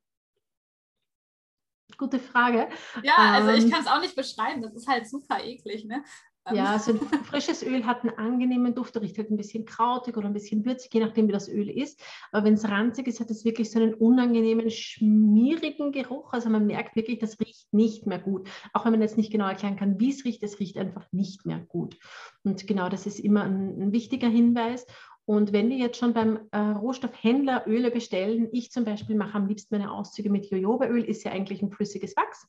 Gute 1.99 2.19
Frage. 2.19 2.69
Ja, 3.03 3.17
also 3.17 3.51
ähm, 3.51 3.57
ich 3.57 3.71
kann 3.71 3.81
es 3.81 3.87
auch 3.87 4.01
nicht 4.01 4.17
beschreiben. 4.17 4.61
Das 4.61 4.75
ist 4.75 4.87
halt 4.87 5.09
super 5.09 5.43
eklig. 5.43 5.85
Ne? 5.85 6.05
Ja, 6.53 6.73
also 6.73 6.93
ein 6.93 7.25
frisches 7.25 7.63
Öl 7.63 7.85
hat 7.85 8.03
einen 8.03 8.17
angenehmen 8.19 8.75
Duft, 8.75 8.97
riecht 9.01 9.19
halt 9.19 9.31
ein 9.31 9.37
bisschen 9.37 9.65
krautig 9.65 10.17
oder 10.17 10.27
ein 10.27 10.33
bisschen 10.33 10.65
würzig, 10.65 10.95
je 10.95 11.01
nachdem, 11.01 11.27
wie 11.27 11.33
das 11.33 11.49
Öl 11.49 11.69
ist. 11.69 12.01
Aber 12.31 12.45
wenn 12.45 12.55
es 12.55 12.69
ranzig 12.69 13.09
ist, 13.09 13.21
hat 13.21 13.31
es 13.31 13.45
wirklich 13.45 13.71
so 13.71 13.81
einen 13.81 13.95
unangenehmen, 13.95 14.71
schmierigen 14.71 15.91
Geruch. 15.91 16.33
Also 16.33 16.49
man 16.49 16.67
merkt 16.67 16.95
wirklich, 16.95 17.19
das 17.19 17.41
riecht 17.41 17.73
nicht 17.73 18.07
mehr 18.07 18.19
gut. 18.19 18.49
Auch 18.73 18.85
wenn 18.85 18.93
man 18.93 19.03
jetzt 19.03 19.17
nicht 19.17 19.33
genau 19.33 19.49
erklären 19.49 19.77
kann, 19.77 19.99
wie 19.99 20.11
es 20.11 20.25
riecht, 20.25 20.43
es 20.43 20.61
riecht 20.61 20.79
einfach 20.79 21.11
nicht 21.13 21.47
mehr 21.47 21.59
gut. 21.59 21.97
Und 22.45 22.67
genau 22.67 22.89
das 22.89 23.07
ist 23.07 23.19
immer 23.19 23.43
ein, 23.43 23.83
ein 23.83 23.93
wichtiger 23.93 24.29
Hinweis. 24.29 24.87
Und 25.25 25.53
wenn 25.53 25.69
wir 25.69 25.77
jetzt 25.77 25.99
schon 25.99 26.15
beim 26.15 26.39
äh, 26.53 26.59
Rohstoffhändler 26.59 27.65
Öle 27.67 27.91
bestellen, 27.91 28.49
ich 28.53 28.71
zum 28.71 28.85
Beispiel 28.85 29.17
mache 29.17 29.35
am 29.35 29.49
liebsten 29.49 29.77
meine 29.77 29.91
Auszüge 29.91 30.31
mit 30.31 30.47
Jojobaöl, 30.47 31.03
ist 31.03 31.25
ja 31.25 31.33
eigentlich 31.33 31.63
ein 31.63 31.73
flüssiges 31.73 32.17
Wachs. 32.17 32.47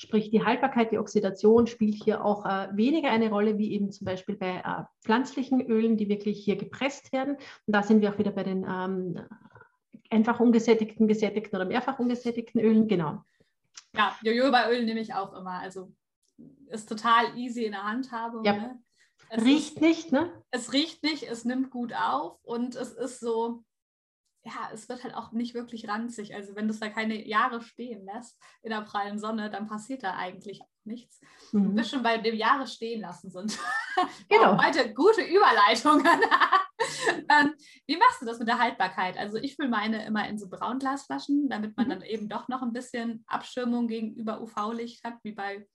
Sprich, 0.00 0.30
die 0.30 0.44
Haltbarkeit, 0.44 0.92
die 0.92 0.98
Oxidation 0.98 1.66
spielt 1.66 1.96
hier 1.96 2.24
auch 2.24 2.46
äh, 2.46 2.68
weniger 2.72 3.10
eine 3.10 3.30
Rolle, 3.30 3.58
wie 3.58 3.72
eben 3.72 3.90
zum 3.90 4.04
Beispiel 4.04 4.36
bei 4.36 4.58
äh, 4.58 4.84
pflanzlichen 5.02 5.60
Ölen, 5.60 5.96
die 5.96 6.08
wirklich 6.08 6.38
hier 6.44 6.54
gepresst 6.54 7.12
werden. 7.12 7.34
Und 7.34 7.74
da 7.74 7.82
sind 7.82 8.00
wir 8.00 8.14
auch 8.14 8.18
wieder 8.18 8.30
bei 8.30 8.44
den 8.44 8.62
ähm, 8.62 9.20
einfach 10.08 10.38
ungesättigten, 10.38 11.08
gesättigten 11.08 11.56
oder 11.56 11.64
mehrfach 11.64 11.98
ungesättigten 11.98 12.60
Ölen. 12.60 12.86
Genau. 12.86 13.24
Ja, 13.92 14.16
Jojobaöl 14.22 14.84
nehme 14.84 15.00
ich 15.00 15.14
auch 15.14 15.32
immer. 15.32 15.58
Also 15.58 15.92
ist 16.68 16.88
total 16.88 17.36
easy 17.36 17.64
in 17.64 17.72
der 17.72 17.82
Handhabung. 17.82 18.44
Ja. 18.44 18.52
Ne? 18.52 18.82
Es 19.30 19.44
riecht 19.44 19.74
ist, 19.74 19.80
nicht, 19.80 20.12
ne? 20.12 20.30
Es 20.52 20.72
riecht 20.72 21.02
nicht, 21.02 21.24
es 21.24 21.44
nimmt 21.44 21.70
gut 21.70 21.92
auf 21.92 22.38
und 22.44 22.76
es 22.76 22.92
ist 22.92 23.18
so, 23.18 23.64
ja, 24.48 24.70
es 24.72 24.88
wird 24.88 25.04
halt 25.04 25.14
auch 25.14 25.32
nicht 25.32 25.54
wirklich 25.54 25.88
ranzig. 25.88 26.34
Also 26.34 26.56
wenn 26.56 26.66
du 26.66 26.74
es 26.74 26.80
da 26.80 26.88
keine 26.88 27.26
Jahre 27.26 27.60
stehen 27.60 28.04
lässt 28.04 28.38
in 28.62 28.70
der 28.70 28.82
prallen 28.82 29.18
Sonne, 29.18 29.50
dann 29.50 29.66
passiert 29.66 30.02
da 30.02 30.16
eigentlich 30.16 30.60
nichts. 30.84 31.20
Mhm. 31.52 31.76
Wir 31.76 31.84
schon 31.84 32.02
bei 32.02 32.16
dem 32.18 32.34
Jahre 32.34 32.66
stehen 32.66 33.00
lassen 33.00 33.30
sind. 33.30 33.58
Genau. 34.28 34.52
oh, 34.54 34.62
heute 34.62 34.94
gute 34.94 35.22
Überleitungen. 35.22 36.06
ähm, 37.28 37.54
wie 37.86 37.96
machst 37.96 38.22
du 38.22 38.26
das 38.26 38.38
mit 38.38 38.46
der 38.46 38.60
Haltbarkeit? 38.60 39.18
Also 39.18 39.38
ich 39.38 39.56
fülle 39.56 39.68
meine 39.68 40.06
immer 40.06 40.28
in 40.28 40.38
so 40.38 40.48
Braunglasflaschen, 40.48 41.48
damit 41.48 41.76
man 41.76 41.86
mhm. 41.86 41.90
dann 41.90 42.02
eben 42.02 42.28
doch 42.28 42.46
noch 42.46 42.62
ein 42.62 42.72
bisschen 42.72 43.24
Abschirmung 43.26 43.88
gegenüber 43.88 44.40
UV-Licht 44.40 45.02
hat, 45.02 45.14
wie 45.24 45.32
bei 45.32 45.66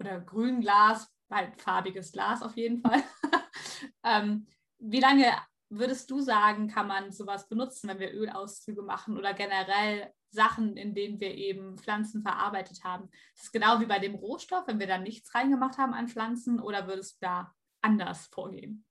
oder 0.00 0.20
Grünglas, 0.20 1.12
halt 1.30 1.60
farbiges 1.60 2.12
Glas 2.12 2.40
auf 2.40 2.56
jeden 2.56 2.80
Fall. 2.80 3.02
ähm, 4.02 4.46
wie 4.78 5.00
lange 5.00 5.30
würdest 5.68 6.10
du 6.10 6.20
sagen, 6.20 6.68
kann 6.68 6.86
man 6.86 7.12
sowas 7.12 7.48
benutzen, 7.48 7.88
wenn 7.88 7.98
wir 7.98 8.12
Ölauszüge 8.12 8.82
machen 8.82 9.16
oder 9.16 9.34
generell 9.34 10.12
Sachen, 10.30 10.76
in 10.76 10.94
denen 10.94 11.20
wir 11.20 11.34
eben 11.34 11.76
Pflanzen 11.78 12.22
verarbeitet 12.22 12.84
haben? 12.84 13.08
Ist 13.34 13.44
es 13.44 13.52
genau 13.52 13.80
wie 13.80 13.86
bei 13.86 13.98
dem 13.98 14.14
Rohstoff, 14.14 14.66
wenn 14.66 14.80
wir 14.80 14.86
da 14.86 14.98
nichts 14.98 15.34
reingemacht 15.34 15.78
haben 15.78 15.94
an 15.94 16.08
Pflanzen 16.08 16.60
oder 16.60 16.86
würdest 16.86 17.16
du 17.16 17.26
da 17.26 17.52
anders 17.80 18.26
vorgehen? 18.26 18.84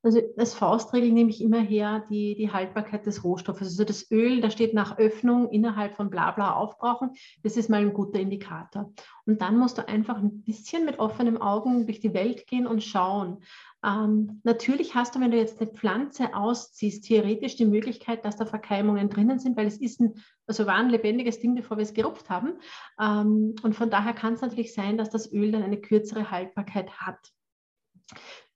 Also 0.00 0.20
als 0.36 0.54
Faustregel 0.54 1.10
nehme 1.10 1.30
ich 1.30 1.42
immer 1.42 1.60
her 1.60 2.04
die, 2.08 2.36
die 2.36 2.52
Haltbarkeit 2.52 3.04
des 3.04 3.24
Rohstoffes. 3.24 3.68
Also 3.68 3.82
das 3.82 4.08
Öl, 4.12 4.40
da 4.40 4.48
steht 4.48 4.72
nach 4.72 4.96
Öffnung 4.96 5.50
innerhalb 5.50 5.96
von 5.96 6.08
bla 6.08 6.30
bla 6.30 6.54
aufbrauchen. 6.54 7.10
Das 7.42 7.56
ist 7.56 7.68
mal 7.68 7.80
ein 7.80 7.92
guter 7.92 8.20
Indikator. 8.20 8.92
Und 9.26 9.42
dann 9.42 9.58
musst 9.58 9.76
du 9.76 9.88
einfach 9.88 10.18
ein 10.18 10.42
bisschen 10.42 10.84
mit 10.84 11.00
offenen 11.00 11.38
Augen 11.38 11.86
durch 11.86 11.98
die 11.98 12.14
Welt 12.14 12.46
gehen 12.46 12.68
und 12.68 12.84
schauen. 12.84 13.42
Ähm, 13.84 14.40
natürlich 14.42 14.94
hast 14.94 15.14
du, 15.14 15.20
wenn 15.20 15.30
du 15.30 15.36
jetzt 15.36 15.60
eine 15.60 15.70
Pflanze 15.70 16.34
ausziehst, 16.34 17.04
theoretisch 17.04 17.56
die 17.56 17.66
Möglichkeit, 17.66 18.24
dass 18.24 18.36
da 18.36 18.44
Verkeimungen 18.44 19.08
drinnen 19.08 19.38
sind, 19.38 19.56
weil 19.56 19.66
es 19.66 19.78
ist 19.78 20.00
ein, 20.00 20.14
also 20.46 20.66
war 20.66 20.74
ein 20.74 20.90
lebendiges 20.90 21.38
Ding, 21.38 21.54
bevor 21.54 21.76
wir 21.76 21.82
es 21.82 21.94
gerupft 21.94 22.28
haben. 22.28 22.58
Ähm, 23.00 23.54
und 23.62 23.74
von 23.74 23.90
daher 23.90 24.14
kann 24.14 24.34
es 24.34 24.40
natürlich 24.40 24.74
sein, 24.74 24.98
dass 24.98 25.10
das 25.10 25.32
Öl 25.32 25.52
dann 25.52 25.62
eine 25.62 25.80
kürzere 25.80 26.30
Haltbarkeit 26.30 26.90
hat. 27.00 27.18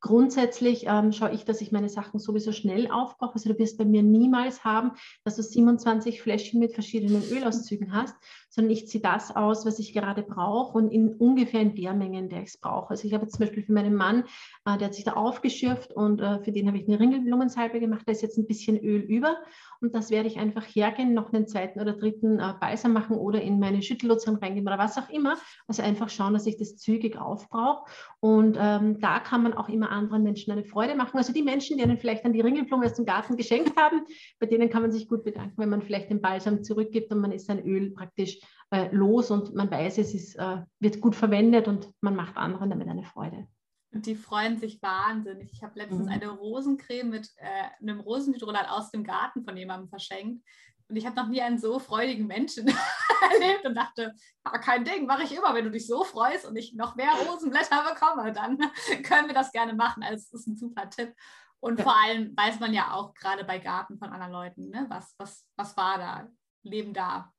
Grundsätzlich 0.00 0.86
ähm, 0.88 1.12
schaue 1.12 1.32
ich, 1.32 1.44
dass 1.44 1.60
ich 1.60 1.70
meine 1.70 1.88
Sachen 1.88 2.18
sowieso 2.18 2.50
schnell 2.50 2.90
aufbrauche. 2.90 3.34
Also 3.34 3.52
du 3.52 3.58
wirst 3.60 3.78
bei 3.78 3.84
mir 3.84 4.02
niemals 4.02 4.64
haben, 4.64 4.92
dass 5.22 5.36
du 5.36 5.42
27 5.44 6.20
Fläschchen 6.20 6.58
mit 6.58 6.72
verschiedenen 6.72 7.22
Ölauszügen 7.30 7.92
hast, 7.92 8.16
sondern 8.52 8.70
ich 8.70 8.86
ziehe 8.86 9.02
das 9.02 9.34
aus, 9.34 9.64
was 9.64 9.78
ich 9.78 9.94
gerade 9.94 10.22
brauche 10.22 10.76
und 10.76 10.90
in 10.90 11.14
ungefähr 11.14 11.62
in 11.62 11.74
der 11.74 11.94
Menge, 11.94 12.18
in 12.18 12.28
der 12.28 12.42
ich 12.42 12.50
es 12.50 12.58
brauche. 12.58 12.90
Also 12.90 13.08
ich 13.08 13.14
habe 13.14 13.26
zum 13.26 13.40
Beispiel 13.40 13.62
für 13.62 13.72
meinen 13.72 13.94
Mann, 13.94 14.24
äh, 14.66 14.76
der 14.76 14.88
hat 14.88 14.94
sich 14.94 15.04
da 15.04 15.14
aufgeschürft 15.14 15.92
und 15.92 16.20
äh, 16.20 16.38
für 16.44 16.52
den 16.52 16.66
habe 16.68 16.76
ich 16.76 16.86
eine 16.86 17.00
Ringelblumensalbe 17.00 17.80
gemacht. 17.80 18.02
Da 18.04 18.12
ist 18.12 18.20
jetzt 18.20 18.36
ein 18.36 18.46
bisschen 18.46 18.78
Öl 18.78 19.00
über 19.00 19.38
und 19.80 19.94
das 19.94 20.10
werde 20.10 20.28
ich 20.28 20.38
einfach 20.38 20.64
hergehen, 20.64 21.14
noch 21.14 21.32
einen 21.32 21.48
zweiten 21.48 21.80
oder 21.80 21.94
dritten 21.94 22.38
äh, 22.38 22.52
Balsam 22.60 22.92
machen 22.92 23.16
oder 23.16 23.40
in 23.40 23.58
meine 23.58 23.80
Schüttellotion 23.80 24.36
reingeben 24.36 24.68
oder 24.68 24.78
was 24.78 24.98
auch 24.98 25.08
immer. 25.08 25.38
Also 25.66 25.82
einfach 25.82 26.10
schauen, 26.10 26.34
dass 26.34 26.46
ich 26.46 26.58
das 26.58 26.76
zügig 26.76 27.16
aufbrauche 27.16 27.90
und 28.20 28.58
ähm, 28.60 29.00
da 29.00 29.18
kann 29.18 29.42
man 29.42 29.54
auch 29.54 29.70
immer 29.70 29.90
anderen 29.90 30.24
Menschen 30.24 30.52
eine 30.52 30.64
Freude 30.64 30.94
machen. 30.94 31.16
Also 31.16 31.32
die 31.32 31.42
Menschen, 31.42 31.78
die 31.78 31.84
einen 31.84 31.96
vielleicht 31.96 32.26
an 32.26 32.34
die 32.34 32.42
Ringelblume 32.42 32.84
aus 32.84 32.94
dem 32.94 33.06
Garten 33.06 33.38
geschenkt 33.38 33.76
haben, 33.78 34.02
bei 34.38 34.46
denen 34.46 34.68
kann 34.68 34.82
man 34.82 34.92
sich 34.92 35.08
gut 35.08 35.24
bedanken, 35.24 35.54
wenn 35.56 35.70
man 35.70 35.80
vielleicht 35.80 36.10
den 36.10 36.20
Balsam 36.20 36.62
zurückgibt 36.62 37.10
und 37.10 37.20
man 37.20 37.32
ist 37.32 37.46
sein 37.46 37.64
Öl 37.64 37.92
praktisch 37.92 38.41
äh, 38.70 38.88
los 38.90 39.30
und 39.30 39.54
man 39.54 39.70
weiß, 39.70 39.98
es 39.98 40.14
ist, 40.14 40.36
äh, 40.36 40.62
wird 40.80 41.00
gut 41.00 41.14
verwendet 41.14 41.68
und 41.68 41.90
man 42.00 42.16
macht 42.16 42.36
anderen 42.36 42.70
damit 42.70 42.88
eine 42.88 43.04
Freude. 43.04 43.46
Und 43.92 44.06
die 44.06 44.14
freuen 44.14 44.58
sich 44.58 44.80
wahnsinnig. 44.80 45.52
Ich 45.52 45.62
habe 45.62 45.78
letztens 45.78 46.06
mhm. 46.06 46.12
eine 46.12 46.30
Rosencreme 46.30 47.10
mit 47.10 47.28
äh, 47.36 47.82
einem 47.82 48.00
Rosenhydrolat 48.00 48.70
aus 48.70 48.90
dem 48.90 49.04
Garten 49.04 49.44
von 49.44 49.56
jemandem 49.56 49.90
verschenkt. 49.90 50.42
Und 50.88 50.96
ich 50.96 51.06
habe 51.06 51.16
noch 51.16 51.28
nie 51.28 51.42
einen 51.42 51.58
so 51.58 51.78
freudigen 51.78 52.26
Menschen 52.26 52.66
erlebt 53.32 53.66
und 53.66 53.74
dachte, 53.74 54.14
ah, 54.44 54.58
kein 54.58 54.84
Ding, 54.84 55.06
mache 55.06 55.24
ich 55.24 55.36
immer. 55.36 55.54
Wenn 55.54 55.64
du 55.64 55.70
dich 55.70 55.86
so 55.86 56.04
freust 56.04 56.46
und 56.46 56.56
ich 56.56 56.74
noch 56.74 56.96
mehr 56.96 57.12
Rosenblätter 57.28 57.84
bekomme, 57.92 58.32
dann 58.32 58.58
können 59.02 59.28
wir 59.28 59.34
das 59.34 59.52
gerne 59.52 59.74
machen. 59.74 60.02
Also 60.02 60.26
das 60.32 60.40
ist 60.40 60.46
ein 60.46 60.56
super 60.56 60.88
Tipp. 60.88 61.14
Und 61.60 61.78
ja. 61.78 61.84
vor 61.84 61.96
allem 61.96 62.36
weiß 62.36 62.60
man 62.60 62.72
ja 62.72 62.92
auch 62.94 63.14
gerade 63.14 63.44
bei 63.44 63.58
Garten 63.58 63.98
von 63.98 64.08
anderen 64.08 64.32
Leuten, 64.32 64.70
ne? 64.70 64.86
was, 64.88 65.14
was, 65.18 65.46
was 65.56 65.76
war 65.76 65.98
da? 65.98 66.28
Leben 66.64 66.94
da 66.94 67.31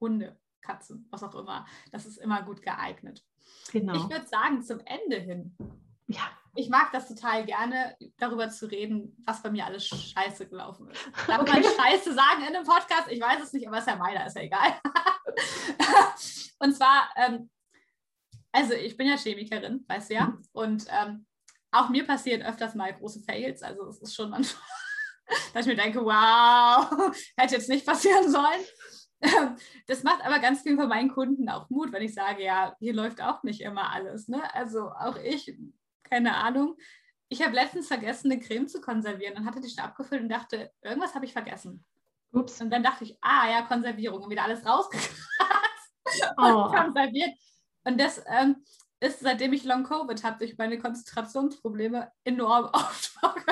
Hunde, 0.00 0.38
Katzen, 0.60 1.06
was 1.10 1.22
auch 1.22 1.34
immer. 1.34 1.66
Das 1.92 2.06
ist 2.06 2.18
immer 2.18 2.42
gut 2.42 2.62
geeignet. 2.62 3.24
Genau. 3.72 3.94
Ich 3.94 4.08
würde 4.08 4.26
sagen, 4.26 4.62
zum 4.62 4.80
Ende 4.80 5.18
hin. 5.18 5.56
Ja 6.06 6.30
ich 6.54 6.68
mag 6.68 6.90
das 6.92 7.08
total 7.08 7.44
gerne, 7.44 7.96
darüber 8.18 8.50
zu 8.50 8.66
reden, 8.66 9.16
was 9.24 9.42
bei 9.42 9.50
mir 9.50 9.66
alles 9.66 9.86
scheiße 9.86 10.48
gelaufen 10.48 10.88
ist. 10.90 11.08
Darf 11.26 11.40
okay. 11.40 11.52
man 11.52 11.62
Scheiße 11.78 12.12
sagen 12.14 12.42
in 12.42 12.54
einem 12.54 12.66
Podcast? 12.66 13.08
Ich 13.08 13.20
weiß 13.20 13.42
es 13.42 13.52
nicht, 13.52 13.66
aber 13.66 13.76
es 13.78 13.84
ist 13.84 13.90
ja 13.90 13.96
meiner, 13.96 14.26
ist 14.26 14.36
ja 14.36 14.42
egal. 14.42 14.80
und 16.58 16.74
zwar, 16.74 17.10
ähm, 17.16 17.50
also 18.52 18.74
ich 18.74 18.96
bin 18.96 19.06
ja 19.06 19.16
Chemikerin, 19.16 19.84
weißt 19.86 20.10
du 20.10 20.14
ja, 20.14 20.26
mhm. 20.26 20.42
und 20.52 20.86
ähm, 20.90 21.26
auch 21.70 21.88
mir 21.88 22.04
passieren 22.04 22.42
öfters 22.42 22.74
mal 22.74 22.92
große 22.92 23.20
Fails. 23.20 23.62
Also 23.62 23.86
es 23.86 23.98
ist 23.98 24.14
schon 24.14 24.30
manchmal, 24.30 24.62
dass 25.54 25.66
ich 25.66 25.76
mir 25.76 25.80
denke, 25.80 26.04
wow, 26.04 27.12
hätte 27.36 27.54
jetzt 27.54 27.68
nicht 27.68 27.86
passieren 27.86 28.28
sollen. 28.28 28.64
Das 29.86 30.02
macht 30.02 30.24
aber 30.24 30.38
ganz 30.38 30.62
viel 30.62 30.76
für 30.76 30.86
meinen 30.86 31.10
Kunden 31.10 31.48
auch 31.48 31.68
Mut, 31.68 31.92
wenn 31.92 32.02
ich 32.02 32.14
sage, 32.14 32.42
ja, 32.42 32.74
hier 32.78 32.94
läuft 32.94 33.20
auch 33.22 33.42
nicht 33.42 33.60
immer 33.60 33.92
alles. 33.92 34.28
Ne? 34.28 34.42
Also 34.54 34.90
auch 34.90 35.16
ich 35.16 35.54
keine 36.10 36.34
Ahnung. 36.36 36.76
ich 37.28 37.42
habe 37.42 37.54
letztens 37.54 37.86
vergessen, 37.86 38.30
eine 38.30 38.40
Creme 38.40 38.66
zu 38.66 38.80
konservieren 38.80 39.36
und 39.36 39.46
hatte 39.46 39.60
die 39.60 39.68
schon 39.68 39.84
abgefüllt 39.84 40.22
und 40.22 40.28
dachte, 40.28 40.72
irgendwas 40.82 41.14
habe 41.14 41.24
ich 41.24 41.32
vergessen. 41.32 41.84
Ups. 42.32 42.60
Und 42.60 42.70
dann 42.70 42.82
dachte 42.82 43.04
ich, 43.04 43.16
ah 43.20 43.48
ja, 43.48 43.62
Konservierung 43.62 44.22
und 44.22 44.30
wieder 44.30 44.42
alles 44.42 44.66
rausgekratzt 44.66 45.14
oh. 46.36 46.42
und 46.42 46.74
konserviert. 46.74 47.30
Und 47.84 48.00
das 48.00 48.22
ähm, 48.28 48.64
ist, 48.98 49.20
seitdem 49.20 49.52
ich 49.52 49.64
Long 49.64 49.84
Covid 49.84 50.22
habe, 50.24 50.38
durch 50.38 50.58
meine 50.58 50.78
Konzentrationsprobleme 50.78 52.10
enorm 52.24 52.66
aufgekommen. 52.72 53.44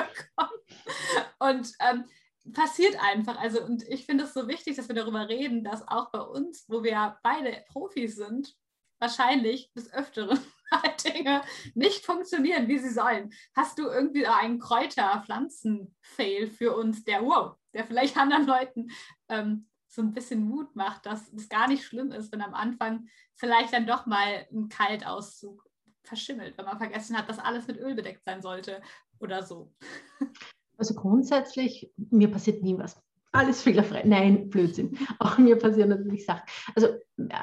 Und 1.39 1.71
ähm, 1.79 2.05
passiert 2.53 2.95
einfach. 3.01 3.37
Also, 3.37 3.63
und 3.63 3.83
ich 3.83 4.05
finde 4.05 4.25
es 4.25 4.33
so 4.33 4.47
wichtig, 4.47 4.75
dass 4.75 4.87
wir 4.87 4.95
darüber 4.95 5.27
reden, 5.27 5.63
dass 5.63 5.87
auch 5.87 6.11
bei 6.11 6.21
uns, 6.21 6.65
wo 6.67 6.83
wir 6.83 7.17
beide 7.23 7.63
Profis 7.67 8.15
sind, 8.15 8.55
wahrscheinlich 8.99 9.71
des 9.73 9.91
Öfteren 9.93 10.39
Dinge 11.05 11.41
nicht 11.73 12.05
funktionieren, 12.05 12.67
wie 12.67 12.77
sie 12.77 12.91
sollen. 12.91 13.31
Hast 13.55 13.79
du 13.79 13.87
irgendwie 13.87 14.27
einen 14.27 14.59
Kräuter-Pflanzen-Fail 14.59 16.47
für 16.47 16.75
uns, 16.75 17.03
der 17.03 17.23
wow, 17.23 17.55
der 17.73 17.85
vielleicht 17.85 18.17
anderen 18.17 18.45
Leuten 18.45 18.89
ähm, 19.29 19.67
so 19.87 20.01
ein 20.01 20.13
bisschen 20.13 20.47
Mut 20.47 20.75
macht, 20.75 21.05
dass 21.05 21.31
es 21.33 21.49
gar 21.49 21.67
nicht 21.67 21.83
schlimm 21.83 22.11
ist, 22.11 22.31
wenn 22.31 22.41
am 22.41 22.53
Anfang 22.53 23.07
vielleicht 23.35 23.73
dann 23.73 23.87
doch 23.87 24.05
mal 24.05 24.47
ein 24.51 24.69
Kaltauszug 24.69 25.67
verschimmelt, 26.03 26.57
wenn 26.57 26.65
man 26.65 26.77
vergessen 26.77 27.17
hat, 27.17 27.27
dass 27.29 27.39
alles 27.39 27.67
mit 27.67 27.77
Öl 27.77 27.95
bedeckt 27.95 28.23
sein 28.23 28.41
sollte 28.41 28.81
oder 29.19 29.43
so. 29.43 29.73
Also 30.79 30.95
grundsätzlich, 30.95 31.91
mir 32.09 32.31
passiert 32.31 32.63
nie 32.63 32.77
was 32.77 32.99
alles 33.31 33.61
fehlerfrei. 33.61 34.03
Nein, 34.05 34.49
Blödsinn. 34.49 34.97
Auch 35.19 35.37
mir 35.37 35.55
passieren 35.57 35.89
natürlich 35.89 36.25
Sachen. 36.25 36.41
Also, 36.75 36.87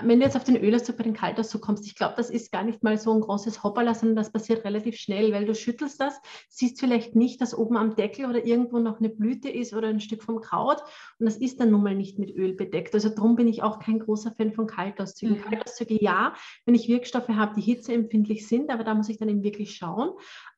wenn 0.03 0.21
du 0.21 0.25
jetzt 0.25 0.37
auf 0.37 0.45
den 0.45 0.57
Ölauszug 0.57 0.97
bei 0.97 1.05
den 1.05 1.15
Kaltauszug 1.15 1.61
kommst, 1.61 1.87
ich 1.87 1.95
glaube, 1.95 2.15
das 2.17 2.31
ist 2.31 2.53
gar 2.53 2.65
nicht 2.65 2.83
mal 2.83 2.99
so 2.99 3.12
ein 3.12 3.21
großes 3.21 3.62
Hoppala, 3.62 3.95
sondern 3.95 4.17
das 4.17 4.33
passiert 4.33 4.65
relativ 4.65 4.97
schnell, 4.97 5.33
weil 5.33 5.45
du 5.45 5.55
schüttelst 5.55 6.01
das, 6.01 6.21
siehst 6.49 6.81
vielleicht 6.81 7.15
nicht, 7.15 7.41
dass 7.41 7.57
oben 7.57 7.77
am 7.77 7.97
Deckel 7.97 8.27
oder 8.27 8.45
irgendwo 8.45 8.79
noch 8.79 8.99
eine 8.99 9.09
Blüte 9.09 9.49
ist 9.49 9.75
oder 9.75 9.89
ein 9.89 10.01
Stück 10.01 10.23
vom 10.23 10.41
Kraut 10.41 10.83
und 11.19 11.27
das 11.27 11.37
ist 11.37 11.61
dann 11.61 11.71
nun 11.71 11.83
mal 11.83 11.95
nicht 11.95 12.19
mit 12.19 12.35
Öl 12.35 12.55
bedeckt. 12.55 12.95
Also, 12.95 13.09
darum 13.09 13.37
bin 13.37 13.49
ich 13.49 13.62
auch 13.62 13.79
kein 13.79 13.99
großer 13.99 14.33
Fan 14.37 14.53
von 14.53 14.67
Kaltauszügen. 14.67 15.39
Mhm. 15.39 15.43
Kaltauszüge 15.43 16.03
ja, 16.03 16.35
wenn 16.65 16.75
ich 16.75 16.89
Wirkstoffe 16.89 17.29
habe, 17.29 17.55
die 17.57 17.62
hitzeempfindlich 17.62 18.47
sind, 18.47 18.71
aber 18.71 18.85
da 18.85 18.95
muss 18.95 19.09
ich 19.09 19.19
dann 19.19 19.29
eben 19.29 19.43
wirklich 19.43 19.75
schauen. 19.75 20.11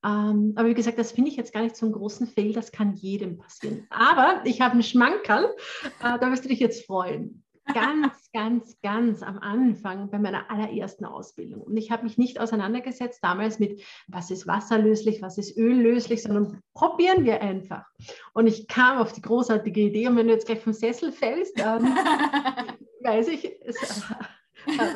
Ähm, 0.04 0.52
aber 0.56 0.68
wie 0.68 0.74
gesagt, 0.74 0.98
das 0.98 1.12
finde 1.12 1.30
ich 1.30 1.36
jetzt 1.36 1.52
gar 1.52 1.62
nicht 1.62 1.76
so 1.76 1.86
einen 1.86 1.94
großen 1.94 2.26
Fail, 2.26 2.52
das 2.52 2.72
kann 2.72 2.94
jedem 2.94 3.38
passieren. 3.38 3.86
Aber 3.90 4.42
ich 4.44 4.60
habe 4.60 4.72
einen 4.72 4.82
Schmankerl, 4.82 5.54
äh, 6.00 6.18
da 6.18 6.30
wirst 6.30 6.44
du 6.44 6.48
dich 6.48 6.60
jetzt 6.60 6.86
freuen. 6.86 7.42
Ganz, 7.74 8.30
ganz, 8.32 8.80
ganz 8.82 9.22
am 9.22 9.38
Anfang 9.38 10.10
bei 10.10 10.18
meiner 10.18 10.50
allerersten 10.50 11.04
Ausbildung. 11.04 11.62
Und 11.62 11.76
ich 11.76 11.90
habe 11.90 12.04
mich 12.04 12.18
nicht 12.18 12.40
auseinandergesetzt 12.40 13.20
damals 13.22 13.58
mit, 13.58 13.82
was 14.06 14.30
ist 14.30 14.46
wasserlöslich, 14.46 15.22
was 15.22 15.38
ist 15.38 15.56
öllöslich, 15.56 16.22
sondern 16.22 16.60
probieren 16.74 17.24
wir 17.24 17.40
einfach. 17.40 17.84
Und 18.32 18.46
ich 18.46 18.68
kam 18.68 18.98
auf 18.98 19.12
die 19.12 19.22
großartige 19.22 19.80
Idee, 19.80 20.08
und 20.08 20.16
wenn 20.16 20.26
du 20.26 20.32
jetzt 20.32 20.46
gleich 20.46 20.60
vom 20.60 20.72
Sessel 20.72 21.12
fällst, 21.12 21.58
ähm, 21.58 21.84
weiß 23.02 23.28
ich, 23.28 23.50
es 23.64 24.04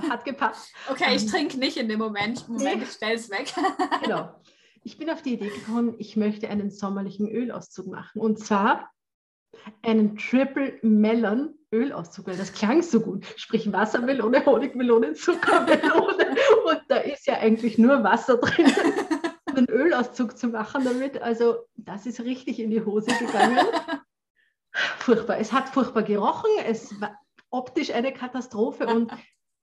hat 0.08 0.24
gepasst. 0.24 0.72
Okay, 0.90 1.14
ich 1.16 1.26
trinke 1.26 1.58
nicht 1.58 1.76
in 1.76 1.88
dem 1.88 1.98
Moment. 1.98 2.48
Moment, 2.48 2.82
ich 2.82 2.90
stelle 2.90 3.14
es 3.14 3.30
weg. 3.30 3.52
genau 4.04 4.30
ich 4.84 4.98
bin 4.98 5.10
auf 5.10 5.22
die 5.22 5.34
Idee 5.34 5.48
gekommen, 5.48 5.94
ich 5.98 6.16
möchte 6.16 6.48
einen 6.48 6.70
sommerlichen 6.70 7.28
Ölauszug 7.28 7.86
machen. 7.86 8.20
Und 8.20 8.38
zwar 8.38 8.90
einen 9.82 10.16
Triple 10.16 10.78
Melon 10.82 11.54
Ölauszug, 11.72 12.26
weil 12.26 12.36
das 12.36 12.52
klang 12.52 12.82
so 12.82 13.00
gut. 13.00 13.24
Sprich 13.36 13.72
Wassermelone, 13.72 14.44
Honigmelone, 14.44 15.14
Zuckermelone. 15.14 16.36
Und 16.66 16.82
da 16.88 16.96
ist 16.96 17.26
ja 17.26 17.38
eigentlich 17.38 17.78
nur 17.78 18.04
Wasser 18.04 18.36
drin, 18.36 18.66
einen 19.46 19.68
Ölauszug 19.68 20.36
zu 20.36 20.48
machen 20.48 20.84
damit. 20.84 21.20
Also 21.22 21.66
das 21.76 22.06
ist 22.06 22.20
richtig 22.20 22.60
in 22.60 22.70
die 22.70 22.84
Hose 22.84 23.10
gegangen. 23.18 23.58
Furchtbar. 24.98 25.38
Es 25.38 25.52
hat 25.52 25.68
furchtbar 25.70 26.02
gerochen. 26.02 26.50
Es 26.66 27.00
war 27.00 27.18
optisch 27.50 27.90
eine 27.90 28.12
Katastrophe. 28.12 28.86
Und 28.86 29.10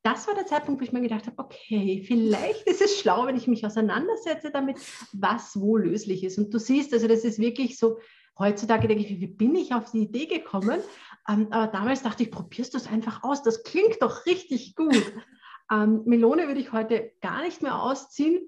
das 0.04 0.28
war 0.28 0.36
der 0.36 0.46
Zeitpunkt, 0.46 0.82
wo 0.82 0.86
ich 0.86 0.92
mir 0.92 1.02
gedacht 1.02 1.28
habe, 1.28 1.38
okay, 1.38 2.04
vielleicht 2.06 2.68
ist 2.68 2.82
es 2.82 3.00
schlau, 3.00 3.26
wenn 3.28 3.36
ich 3.36 3.48
mich 3.48 3.66
auseinandersetze 3.66 4.50
damit, 4.52 4.78
was 5.12 5.60
wo 5.60 5.78
löslich 5.78 6.24
ist. 6.24 6.38
Und 6.38 6.54
du 6.54 6.60
siehst, 6.60 6.94
also 6.94 7.08
das 7.08 7.24
ist 7.24 7.40
wirklich 7.40 7.78
so, 7.78 8.00
heutzutage 8.38 8.88
denke 8.88 9.04
ich, 9.04 9.20
wie 9.20 9.28
bin 9.28 9.56
ich 9.56 9.74
auf 9.74 9.92
die 9.92 10.04
Idee 10.04 10.26
gekommen? 10.26 10.80
Ähm, 11.30 11.48
aber 11.52 11.68
damals 11.68 12.02
dachte 12.02 12.24
ich, 12.24 12.32
probierst 12.32 12.74
du 12.74 12.78
es 12.78 12.88
einfach 12.88 13.24
aus, 13.24 13.44
das 13.44 13.64
klingt 13.64 14.02
doch 14.02 14.26
richtig 14.26 14.76
gut. 14.76 14.96
Ähm, 15.72 16.02
Melone 16.06 16.48
würde 16.48 16.60
ich 16.60 16.72
heute 16.72 17.12
gar 17.22 17.44
nicht 17.44 17.62
mehr 17.62 17.80
ausziehen. 17.80 18.42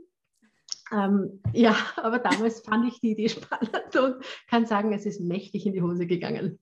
Ähm, 0.92 1.40
ja, 1.54 1.76
aber 1.98 2.18
damals 2.18 2.62
fand 2.62 2.88
ich 2.88 3.00
die 3.00 3.12
Idee 3.12 3.30
spannend 3.30 3.96
und 3.96 4.26
kann 4.48 4.66
sagen, 4.66 4.92
es 4.92 5.06
ist 5.06 5.22
mächtig 5.22 5.68
in 5.68 5.74
die 5.74 5.84
Hose 5.84 6.08
gegangen. 6.08 6.60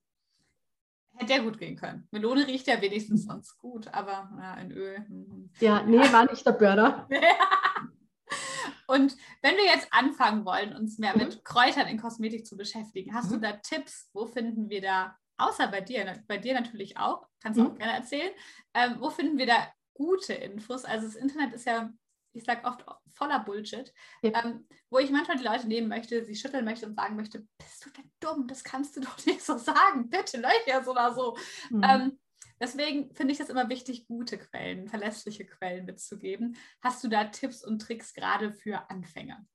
Hätte 1.15 1.33
ja 1.33 1.43
gut 1.43 1.59
gehen 1.59 1.77
können. 1.77 2.09
Melone 2.11 2.45
riecht 2.45 2.67
ja 2.67 2.81
wenigstens 2.81 3.25
sonst 3.25 3.57
gut, 3.57 3.87
aber 3.87 4.29
ja, 4.37 4.55
in 4.55 4.71
Öl. 4.71 4.99
Mhm. 5.07 5.49
Ja, 5.61 5.81
nee, 5.83 5.99
war 6.11 6.29
nicht 6.29 6.45
der 6.45 6.51
Burner. 6.51 7.07
Und 8.87 9.15
wenn 9.41 9.55
wir 9.55 9.65
jetzt 9.65 9.87
anfangen 9.91 10.45
wollen, 10.45 10.75
uns 10.75 10.97
mehr 10.97 11.13
mhm. 11.15 11.23
mit 11.23 11.45
Kräutern 11.45 11.87
in 11.87 12.01
Kosmetik 12.01 12.45
zu 12.45 12.57
beschäftigen, 12.57 13.13
hast 13.13 13.29
mhm. 13.29 13.35
du 13.35 13.39
da 13.41 13.53
Tipps? 13.53 14.09
Wo 14.13 14.25
finden 14.25 14.69
wir 14.69 14.81
da, 14.81 15.15
außer 15.39 15.67
bei 15.67 15.81
dir, 15.81 16.23
bei 16.27 16.37
dir 16.37 16.53
natürlich 16.53 16.97
auch, 16.97 17.27
kannst 17.41 17.59
du 17.59 17.63
mhm. 17.63 17.71
auch 17.71 17.77
gerne 17.77 17.93
erzählen, 17.93 18.31
ähm, 18.73 18.97
wo 18.99 19.09
finden 19.09 19.37
wir 19.37 19.45
da 19.45 19.71
gute 19.93 20.33
Infos? 20.33 20.85
Also 20.85 21.07
das 21.07 21.15
Internet 21.15 21.53
ist 21.53 21.65
ja 21.65 21.91
ich 22.33 22.43
sage 22.43 22.65
oft 22.65 22.85
voller 23.13 23.39
Bullshit, 23.39 23.93
ja. 24.21 24.43
ähm, 24.43 24.67
wo 24.89 24.99
ich 24.99 25.11
manchmal 25.11 25.37
die 25.37 25.43
Leute 25.43 25.67
nehmen 25.67 25.87
möchte, 25.87 26.23
sie 26.25 26.35
schütteln 26.35 26.65
möchte 26.65 26.85
und 26.85 26.95
sagen 26.95 27.15
möchte, 27.15 27.45
bist 27.57 27.85
du 27.85 27.89
denn 27.89 28.11
dumm? 28.19 28.47
Das 28.47 28.63
kannst 28.63 28.95
du 28.95 29.01
doch 29.01 29.25
nicht 29.25 29.41
so 29.41 29.57
sagen. 29.57 30.09
Bitte 30.09 30.37
löcher 30.37 30.87
oder 30.87 31.13
so. 31.13 31.37
Mhm. 31.69 31.83
Ähm, 31.83 32.19
deswegen 32.59 33.13
finde 33.13 33.33
ich 33.33 33.39
es 33.39 33.49
immer 33.49 33.69
wichtig, 33.69 34.07
gute 34.07 34.37
Quellen, 34.37 34.87
verlässliche 34.87 35.45
Quellen 35.45 35.85
mitzugeben. 35.85 36.55
Hast 36.81 37.03
du 37.03 37.07
da 37.07 37.25
Tipps 37.25 37.63
und 37.63 37.79
Tricks 37.79 38.13
gerade 38.13 38.53
für 38.53 38.89
Anfänger? 38.89 39.45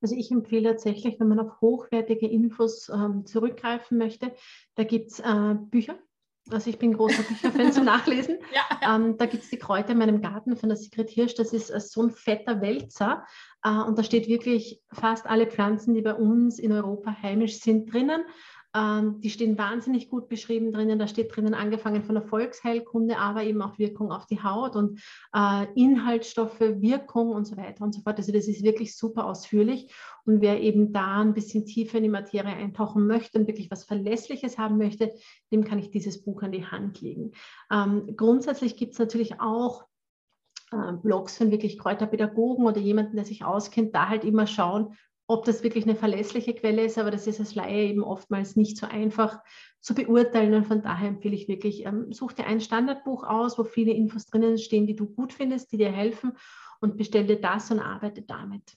Also 0.00 0.14
ich 0.14 0.30
empfehle 0.30 0.70
tatsächlich, 0.70 1.18
wenn 1.18 1.28
man 1.28 1.40
auf 1.40 1.60
hochwertige 1.60 2.28
Infos 2.28 2.88
ähm, 2.88 3.24
zurückgreifen 3.26 3.98
möchte, 3.98 4.32
da 4.74 4.84
gibt 4.84 5.12
es 5.12 5.20
äh, 5.20 5.54
Bücher, 5.70 5.98
also 6.50 6.70
ich 6.70 6.78
bin 6.78 6.92
großer 6.92 7.22
Bücherfan 7.28 7.72
zum 7.72 7.84
Nachlesen. 7.84 8.38
Ja. 8.54 8.94
Ähm, 8.94 9.16
da 9.16 9.26
gibt 9.26 9.42
es 9.42 9.50
die 9.50 9.58
Kräuter 9.58 9.90
in 9.90 9.98
meinem 9.98 10.20
Garten 10.20 10.56
von 10.56 10.68
der 10.68 10.76
Sigrid 10.76 11.10
Hirsch. 11.10 11.34
Das 11.34 11.52
ist 11.52 11.70
äh, 11.70 11.80
so 11.80 12.02
ein 12.02 12.10
fetter 12.10 12.60
Wälzer. 12.60 13.24
Äh, 13.64 13.70
und 13.70 13.98
da 13.98 14.04
steht 14.04 14.28
wirklich 14.28 14.80
fast 14.92 15.26
alle 15.26 15.46
Pflanzen, 15.46 15.94
die 15.94 16.02
bei 16.02 16.14
uns 16.14 16.58
in 16.58 16.72
Europa 16.72 17.16
heimisch 17.22 17.60
sind, 17.60 17.92
drinnen. 17.92 18.22
Ähm, 18.76 19.20
die 19.20 19.30
stehen 19.30 19.56
wahnsinnig 19.56 20.10
gut 20.10 20.28
beschrieben 20.28 20.70
drinnen. 20.70 20.98
Da 20.98 21.08
steht 21.08 21.34
drinnen 21.34 21.54
angefangen 21.54 22.04
von 22.04 22.14
der 22.14 22.24
Volksheilkunde, 22.24 23.16
aber 23.16 23.42
eben 23.44 23.62
auch 23.62 23.78
Wirkung 23.78 24.12
auf 24.12 24.26
die 24.26 24.42
Haut 24.42 24.76
und 24.76 25.00
äh, 25.34 25.66
Inhaltsstoffe, 25.74 26.60
Wirkung 26.60 27.30
und 27.30 27.46
so 27.46 27.56
weiter 27.56 27.82
und 27.84 27.94
so 27.94 28.02
fort. 28.02 28.18
Also 28.18 28.32
das 28.32 28.48
ist 28.48 28.62
wirklich 28.62 28.96
super 28.96 29.26
ausführlich. 29.26 29.90
Und 30.26 30.42
wer 30.42 30.60
eben 30.60 30.92
da 30.92 31.22
ein 31.22 31.32
bisschen 31.32 31.64
tiefer 31.64 31.98
in 31.98 32.04
die 32.04 32.10
Materie 32.10 32.54
eintauchen 32.54 33.06
möchte 33.06 33.38
und 33.38 33.46
wirklich 33.46 33.70
was 33.70 33.84
Verlässliches 33.84 34.58
haben 34.58 34.76
möchte, 34.76 35.14
dem 35.50 35.64
kann 35.64 35.78
ich 35.78 35.90
dieses 35.90 36.22
Buch 36.22 36.42
an 36.42 36.52
die 36.52 36.66
Hand 36.66 37.00
legen. 37.00 37.32
Ähm, 37.72 38.14
grundsätzlich 38.14 38.76
gibt 38.76 38.92
es 38.92 38.98
natürlich 38.98 39.40
auch 39.40 39.86
äh, 40.72 40.92
Blogs 41.02 41.38
von 41.38 41.50
wirklich 41.50 41.78
Kräuterpädagogen 41.78 42.66
oder 42.66 42.80
jemanden, 42.80 43.16
der 43.16 43.24
sich 43.24 43.44
auskennt, 43.44 43.94
da 43.94 44.08
halt 44.08 44.24
immer 44.24 44.46
schauen, 44.46 44.94
ob 45.28 45.44
das 45.44 45.62
wirklich 45.62 45.84
eine 45.84 45.96
verlässliche 45.96 46.54
Quelle 46.54 46.84
ist, 46.84 46.98
aber 46.98 47.10
das 47.10 47.26
ist 47.26 47.40
als 47.40 47.54
Laie 47.54 47.88
eben 47.88 48.04
oftmals 48.04 48.54
nicht 48.56 48.76
so 48.76 48.86
einfach 48.86 49.40
zu 49.80 49.94
beurteilen. 49.94 50.54
Und 50.54 50.66
von 50.66 50.82
daher 50.82 51.08
empfehle 51.08 51.34
ich 51.34 51.48
wirklich, 51.48 51.84
ähm, 51.84 52.12
such 52.12 52.32
dir 52.32 52.46
ein 52.46 52.60
Standardbuch 52.60 53.24
aus, 53.24 53.58
wo 53.58 53.64
viele 53.64 53.92
Infos 53.92 54.26
drinnen 54.26 54.58
stehen, 54.58 54.86
die 54.86 54.96
du 54.96 55.06
gut 55.06 55.32
findest, 55.32 55.72
die 55.72 55.78
dir 55.78 55.90
helfen 55.90 56.36
und 56.80 56.96
bestell 56.96 57.26
dir 57.26 57.40
das 57.40 57.70
und 57.70 57.80
arbeite 57.80 58.22
damit. 58.22 58.76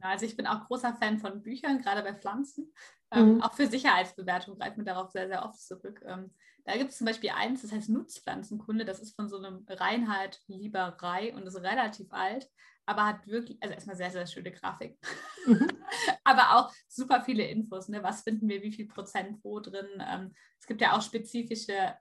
Also 0.00 0.26
ich 0.26 0.36
bin 0.36 0.46
auch 0.46 0.66
großer 0.66 0.94
Fan 0.94 1.18
von 1.18 1.42
Büchern, 1.42 1.80
gerade 1.80 2.02
bei 2.02 2.14
Pflanzen. 2.14 2.72
Ähm, 3.10 3.34
mhm. 3.34 3.42
Auch 3.42 3.52
für 3.52 3.66
Sicherheitsbewertung 3.66 4.58
greift 4.58 4.76
man 4.76 4.86
darauf 4.86 5.10
sehr, 5.10 5.28
sehr 5.28 5.44
oft 5.44 5.60
zurück. 5.60 6.00
Ähm, 6.06 6.30
da 6.64 6.76
gibt 6.76 6.90
es 6.90 6.98
zum 6.98 7.06
Beispiel 7.06 7.30
eins, 7.30 7.62
das 7.62 7.72
heißt 7.72 7.90
Nutzpflanzenkunde. 7.90 8.84
Das 8.84 9.00
ist 9.00 9.14
von 9.14 9.28
so 9.28 9.38
einem 9.38 9.64
Reinhard 9.68 10.40
Lieberei 10.46 11.34
und 11.34 11.46
ist 11.46 11.60
relativ 11.60 12.12
alt 12.12 12.48
aber 12.86 13.06
hat 13.06 13.26
wirklich, 13.26 13.62
also 13.62 13.74
erstmal 13.74 13.96
sehr, 13.96 14.10
sehr 14.10 14.26
schöne 14.26 14.52
Grafik, 14.52 14.98
mhm. 15.46 15.68
aber 16.24 16.56
auch 16.56 16.72
super 16.88 17.22
viele 17.22 17.44
Infos. 17.44 17.88
Ne? 17.88 18.02
Was 18.02 18.22
finden 18.22 18.48
wir, 18.48 18.62
wie 18.62 18.72
viel 18.72 18.86
Prozent 18.86 19.38
wo 19.42 19.60
drin? 19.60 19.86
Ähm, 20.00 20.34
es 20.60 20.66
gibt 20.66 20.80
ja 20.80 20.96
auch 20.96 21.02
spezifische 21.02 21.94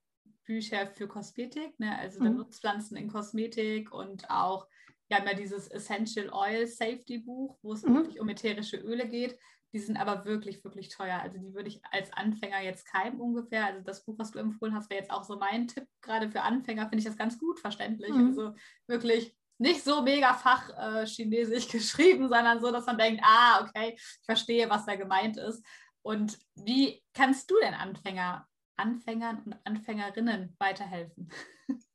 Bücher 0.45 0.87
für 0.87 1.07
Kosmetik, 1.07 1.79
ne? 1.79 1.97
also 1.97 2.21
mhm. 2.21 2.37
Nutzpflanzen 2.37 2.97
in 2.97 3.07
Kosmetik 3.07 3.93
und 3.93 4.29
auch, 4.29 4.67
wir 5.07 5.17
haben 5.17 5.27
ja 5.27 5.33
dieses 5.33 5.67
Essential 5.67 6.29
Oil 6.31 6.67
Safety 6.67 7.19
Buch, 7.19 7.57
wo 7.61 7.73
es 7.73 7.83
mhm. 7.83 7.95
wirklich 7.95 8.19
um 8.19 8.29
ätherische 8.29 8.77
Öle 8.77 9.07
geht. 9.07 9.37
Die 9.73 9.79
sind 9.79 9.97
aber 9.97 10.25
wirklich, 10.25 10.63
wirklich 10.63 10.89
teuer. 10.89 11.19
Also 11.19 11.39
die 11.39 11.53
würde 11.53 11.67
ich 11.67 11.81
als 11.91 12.13
Anfänger 12.13 12.61
jetzt 12.61 12.85
keinem 12.85 13.19
ungefähr. 13.19 13.65
Also 13.65 13.81
das 13.81 14.05
Buch, 14.05 14.15
was 14.19 14.31
du 14.31 14.39
empfohlen 14.39 14.75
hast, 14.75 14.89
wäre 14.89 15.01
jetzt 15.01 15.11
auch 15.11 15.23
so 15.23 15.37
mein 15.37 15.67
Tipp. 15.67 15.87
Gerade 16.01 16.29
für 16.29 16.41
Anfänger 16.41 16.83
finde 16.83 16.99
ich 16.99 17.05
das 17.05 17.17
ganz 17.17 17.39
gut 17.39 17.59
verständlich. 17.59 18.11
Mhm. 18.11 18.27
Also 18.27 18.53
wirklich 18.87 19.35
nicht 19.57 19.83
so 19.83 20.01
mega 20.01 20.33
fach-chinesisch 20.33 21.67
äh, 21.67 21.71
geschrieben, 21.77 22.29
sondern 22.29 22.61
so, 22.61 22.71
dass 22.71 22.85
man 22.85 22.97
denkt, 22.97 23.21
ah, 23.25 23.61
okay, 23.61 23.95
ich 23.95 24.25
verstehe, 24.25 24.69
was 24.69 24.85
da 24.85 24.95
gemeint 24.95 25.37
ist. 25.37 25.65
Und 26.03 26.37
wie 26.55 27.03
kannst 27.13 27.49
du 27.49 27.55
denn 27.61 27.73
Anfänger, 27.73 28.47
Anfängern 28.75 29.41
und 29.43 29.55
Anfängerinnen 29.65 30.55
weiterhelfen? 30.59 31.29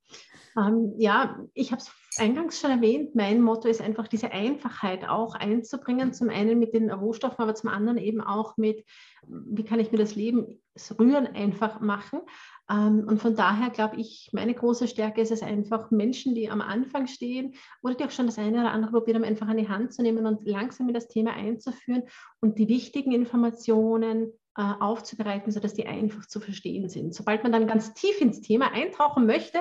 Ähm, 0.57 0.93
ja, 0.97 1.39
ich 1.53 1.71
habe 1.71 1.81
es 1.81 1.91
eingangs 2.17 2.59
schon 2.59 2.71
erwähnt, 2.71 3.15
mein 3.15 3.41
Motto 3.41 3.67
ist 3.67 3.81
einfach 3.81 4.07
diese 4.07 4.31
Einfachheit 4.31 5.07
auch 5.07 5.35
einzubringen, 5.35 6.13
zum 6.13 6.29
einen 6.29 6.59
mit 6.59 6.73
den 6.73 6.91
Rohstoffen, 6.91 7.41
aber 7.41 7.55
zum 7.55 7.69
anderen 7.69 7.97
eben 7.97 8.21
auch 8.21 8.57
mit, 8.57 8.83
wie 9.27 9.63
kann 9.63 9.79
ich 9.79 9.91
mir 9.91 9.97
das 9.97 10.15
Leben, 10.15 10.61
das 10.73 10.97
Rühren 10.99 11.27
einfach 11.27 11.79
machen. 11.79 12.21
Ähm, 12.69 13.05
und 13.07 13.21
von 13.21 13.35
daher 13.35 13.69
glaube 13.69 13.97
ich, 13.97 14.29
meine 14.33 14.53
große 14.53 14.87
Stärke 14.87 15.21
ist 15.21 15.31
es 15.31 15.41
einfach, 15.41 15.91
Menschen, 15.91 16.35
die 16.35 16.49
am 16.49 16.61
Anfang 16.61 17.07
stehen 17.07 17.55
oder 17.81 17.95
die 17.95 18.05
auch 18.05 18.11
schon 18.11 18.25
das 18.25 18.37
eine 18.37 18.59
oder 18.59 18.71
andere 18.71 18.91
probiert 18.91 19.15
haben, 19.15 19.23
einfach 19.23 19.47
an 19.47 19.57
die 19.57 19.69
Hand 19.69 19.93
zu 19.93 20.01
nehmen 20.01 20.25
und 20.25 20.45
langsam 20.47 20.87
in 20.87 20.93
das 20.93 21.07
Thema 21.07 21.33
einzuführen 21.33 22.03
und 22.41 22.59
die 22.59 22.67
wichtigen 22.67 23.11
Informationen 23.11 24.33
aufzubereiten, 24.61 25.51
sodass 25.51 25.73
die 25.73 25.87
einfach 25.87 26.25
zu 26.27 26.39
verstehen 26.39 26.89
sind. 26.89 27.13
Sobald 27.13 27.43
man 27.43 27.51
dann 27.51 27.67
ganz 27.67 27.93
tief 27.93 28.19
ins 28.21 28.41
Thema 28.41 28.71
eintauchen 28.71 29.25
möchte, 29.25 29.59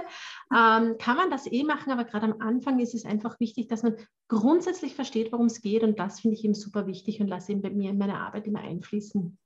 ähm, 0.55 0.97
kann 0.99 1.17
man 1.17 1.31
das 1.31 1.51
eh 1.51 1.65
machen, 1.65 1.93
aber 1.93 2.05
gerade 2.05 2.27
am 2.27 2.41
Anfang 2.41 2.79
ist 2.81 2.95
es 2.95 3.05
einfach 3.05 3.39
wichtig, 3.41 3.69
dass 3.69 3.83
man 3.83 3.97
grundsätzlich 4.29 4.95
versteht, 4.95 5.33
worum 5.33 5.47
es 5.47 5.61
geht 5.61 5.83
und 5.83 5.99
das 5.99 6.21
finde 6.21 6.37
ich 6.37 6.45
eben 6.45 6.55
super 6.55 6.87
wichtig 6.87 7.21
und 7.21 7.29
lasse 7.29 7.53
ihn 7.53 7.63
bei 7.63 7.71
mir 7.71 7.91
in 7.91 7.99
meine 7.99 8.19
Arbeit 8.19 8.47
immer 8.47 8.61
einfließen. 8.61 9.39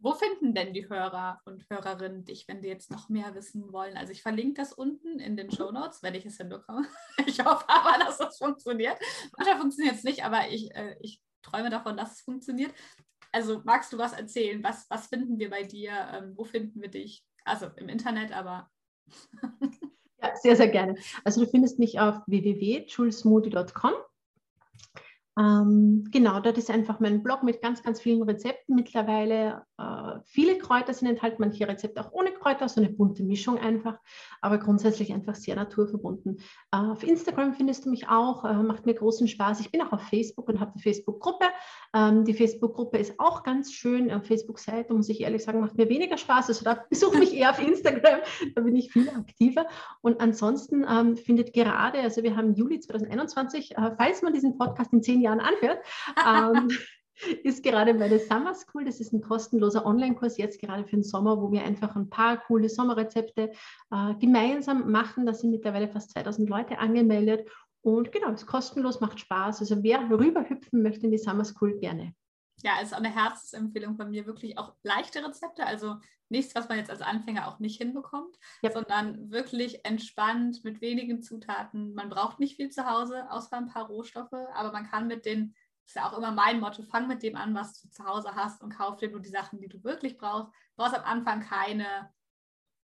Wo 0.00 0.12
finden 0.12 0.54
denn 0.54 0.72
die 0.74 0.88
Hörer 0.88 1.40
und 1.44 1.66
Hörerinnen 1.68 2.24
dich, 2.24 2.46
wenn 2.46 2.62
die 2.62 2.68
jetzt 2.68 2.90
noch 2.92 3.08
mehr 3.08 3.34
wissen 3.34 3.72
wollen? 3.72 3.96
Also 3.96 4.12
ich 4.12 4.22
verlinke 4.22 4.60
das 4.60 4.72
unten 4.72 5.18
in 5.18 5.36
den 5.36 5.50
Show 5.50 5.72
Notes, 5.72 6.04
wenn 6.04 6.14
ich 6.14 6.24
es 6.24 6.36
hinbekomme. 6.36 6.86
Ich 7.26 7.44
hoffe 7.44 7.64
aber, 7.68 8.04
dass 8.04 8.18
das 8.18 8.38
funktioniert. 8.38 8.96
Manchmal 9.36 9.58
funktioniert 9.58 9.96
es 9.96 10.04
nicht, 10.04 10.24
aber 10.24 10.48
ich, 10.48 10.72
äh, 10.74 10.96
ich 11.00 11.20
träume 11.42 11.68
davon, 11.68 11.96
dass 11.96 12.12
es 12.12 12.20
funktioniert. 12.20 12.72
Also 13.32 13.60
magst 13.64 13.92
du 13.92 13.98
was 13.98 14.12
erzählen? 14.12 14.62
Was, 14.62 14.86
was 14.88 15.08
finden 15.08 15.38
wir 15.38 15.50
bei 15.50 15.62
dir? 15.62 15.92
Ähm, 16.12 16.32
wo 16.36 16.44
finden 16.44 16.80
wir 16.80 16.88
dich? 16.88 17.24
Also 17.44 17.66
im 17.76 17.88
Internet, 17.88 18.32
aber. 18.32 18.70
ja, 20.22 20.36
sehr, 20.36 20.56
sehr 20.56 20.68
gerne. 20.68 20.96
Also 21.24 21.44
du 21.44 21.50
findest 21.50 21.78
mich 21.78 22.00
auf 22.00 22.20
www.julesmoody.com. 22.26 23.92
Ähm, 25.38 26.08
genau, 26.10 26.40
dort 26.40 26.58
ist 26.58 26.70
einfach 26.70 26.98
mein 26.98 27.22
Blog 27.22 27.44
mit 27.44 27.62
ganz, 27.62 27.82
ganz 27.84 28.00
vielen 28.00 28.22
Rezepten 28.22 28.74
mittlerweile. 28.74 29.62
Äh, 29.78 30.18
viele 30.24 30.58
Kräuter 30.58 30.92
sind 30.92 31.06
enthalten, 31.08 31.36
manche 31.38 31.68
Rezepte 31.68 32.00
auch 32.00 32.10
ohne 32.12 32.32
Kräuter, 32.32 32.68
so 32.68 32.80
eine 32.80 32.90
bunte 32.90 33.22
Mischung 33.22 33.56
einfach, 33.56 34.00
aber 34.40 34.58
grundsätzlich 34.58 35.12
einfach 35.12 35.36
sehr 35.36 35.54
naturverbunden. 35.54 36.40
Äh, 36.72 36.78
auf 36.78 37.04
Instagram 37.04 37.54
findest 37.54 37.86
du 37.86 37.90
mich 37.90 38.08
auch, 38.08 38.44
äh, 38.44 38.52
macht 38.54 38.84
mir 38.84 38.94
großen 38.94 39.28
Spaß. 39.28 39.60
Ich 39.60 39.70
bin 39.70 39.80
auch 39.80 39.92
auf 39.92 40.02
Facebook 40.02 40.48
und 40.48 40.58
habe 40.58 40.72
eine 40.72 40.82
Facebook-Gruppe. 40.82 41.44
Ähm, 41.94 42.24
die 42.24 42.34
Facebook-Gruppe 42.34 42.98
ist 42.98 43.20
auch 43.20 43.44
ganz 43.44 43.72
schön. 43.72 44.08
Facebook-Seite, 44.22 44.92
muss 44.92 45.08
ich 45.08 45.20
ehrlich 45.20 45.44
sagen, 45.44 45.60
macht 45.60 45.76
mir 45.76 45.88
weniger 45.88 46.18
Spaß. 46.18 46.48
Also 46.48 46.64
da 46.64 46.84
besuche 46.90 47.18
mich 47.18 47.32
eher 47.32 47.50
auf 47.50 47.64
Instagram, 47.64 48.20
da 48.56 48.60
bin 48.62 48.74
ich 48.74 48.90
viel 48.90 49.08
aktiver. 49.10 49.66
Und 50.00 50.20
ansonsten 50.20 50.84
ähm, 50.88 51.16
findet 51.16 51.52
gerade, 51.52 52.00
also 52.00 52.24
wir 52.24 52.36
haben 52.36 52.54
Juli 52.54 52.80
2021, 52.80 53.76
äh, 53.76 53.90
falls 53.96 54.22
man 54.22 54.32
diesen 54.32 54.58
Podcast 54.58 54.92
in 54.92 55.02
zehn 55.02 55.20
Jahren 55.20 55.27
Jahren 55.28 55.40
anhört, 55.40 55.80
ähm, 56.26 56.70
ist 57.44 57.62
gerade 57.62 57.94
meine 57.94 58.18
Summer 58.18 58.54
School. 58.54 58.84
Das 58.84 59.00
ist 59.00 59.12
ein 59.12 59.20
kostenloser 59.20 59.84
Online-Kurs 59.84 60.38
jetzt 60.38 60.60
gerade 60.60 60.84
für 60.84 60.96
den 60.96 61.02
Sommer, 61.02 61.40
wo 61.40 61.52
wir 61.52 61.64
einfach 61.64 61.94
ein 61.96 62.08
paar 62.08 62.38
coole 62.38 62.68
Sommerrezepte 62.68 63.52
äh, 63.90 64.14
gemeinsam 64.20 64.90
machen. 64.90 65.26
Da 65.26 65.34
sind 65.34 65.50
mittlerweile 65.50 65.88
fast 65.88 66.12
2000 66.12 66.48
Leute 66.48 66.78
angemeldet. 66.78 67.48
Und 67.82 68.12
genau, 68.12 68.32
ist 68.32 68.46
kostenlos, 68.46 69.00
macht 69.00 69.20
Spaß. 69.20 69.60
Also 69.60 69.82
wer 69.82 70.10
rüberhüpfen 70.10 70.82
möchte 70.82 71.06
in 71.06 71.12
die 71.12 71.18
Summer 71.18 71.44
School, 71.44 71.78
gerne. 71.78 72.14
Ja, 72.62 72.80
ist 72.80 72.92
eine 72.92 73.14
Herzensempfehlung 73.14 73.96
von 73.96 74.10
mir, 74.10 74.26
wirklich 74.26 74.58
auch 74.58 74.74
leichte 74.82 75.24
Rezepte, 75.24 75.64
also 75.64 75.96
nichts, 76.28 76.54
was 76.54 76.68
man 76.68 76.78
jetzt 76.78 76.90
als 76.90 77.02
Anfänger 77.02 77.48
auch 77.48 77.58
nicht 77.58 77.78
hinbekommt, 77.78 78.36
ja. 78.62 78.70
sondern 78.70 79.30
wirklich 79.30 79.84
entspannt 79.84 80.64
mit 80.64 80.80
wenigen 80.80 81.22
Zutaten. 81.22 81.94
Man 81.94 82.10
braucht 82.10 82.40
nicht 82.40 82.56
viel 82.56 82.70
zu 82.70 82.88
Hause, 82.88 83.30
außer 83.30 83.56
ein 83.56 83.68
paar 83.68 83.86
Rohstoffe, 83.86 84.32
aber 84.54 84.72
man 84.72 84.88
kann 84.88 85.06
mit 85.06 85.24
den, 85.24 85.54
das 85.84 85.90
ist 85.90 85.94
ja 85.96 86.10
auch 86.10 86.18
immer 86.18 86.32
mein 86.32 86.60
Motto, 86.60 86.82
fang 86.82 87.06
mit 87.06 87.22
dem 87.22 87.36
an, 87.36 87.54
was 87.54 87.80
du 87.80 87.88
zu 87.90 88.04
Hause 88.04 88.34
hast 88.34 88.62
und 88.62 88.76
kauf 88.76 88.96
dir 88.96 89.10
nur 89.10 89.20
die 89.20 89.28
Sachen, 89.28 89.60
die 89.60 89.68
du 89.68 89.82
wirklich 89.84 90.18
brauchst. 90.18 90.48
Du 90.48 90.82
brauchst 90.82 90.96
am 90.96 91.04
Anfang 91.04 91.40
keine 91.40 92.12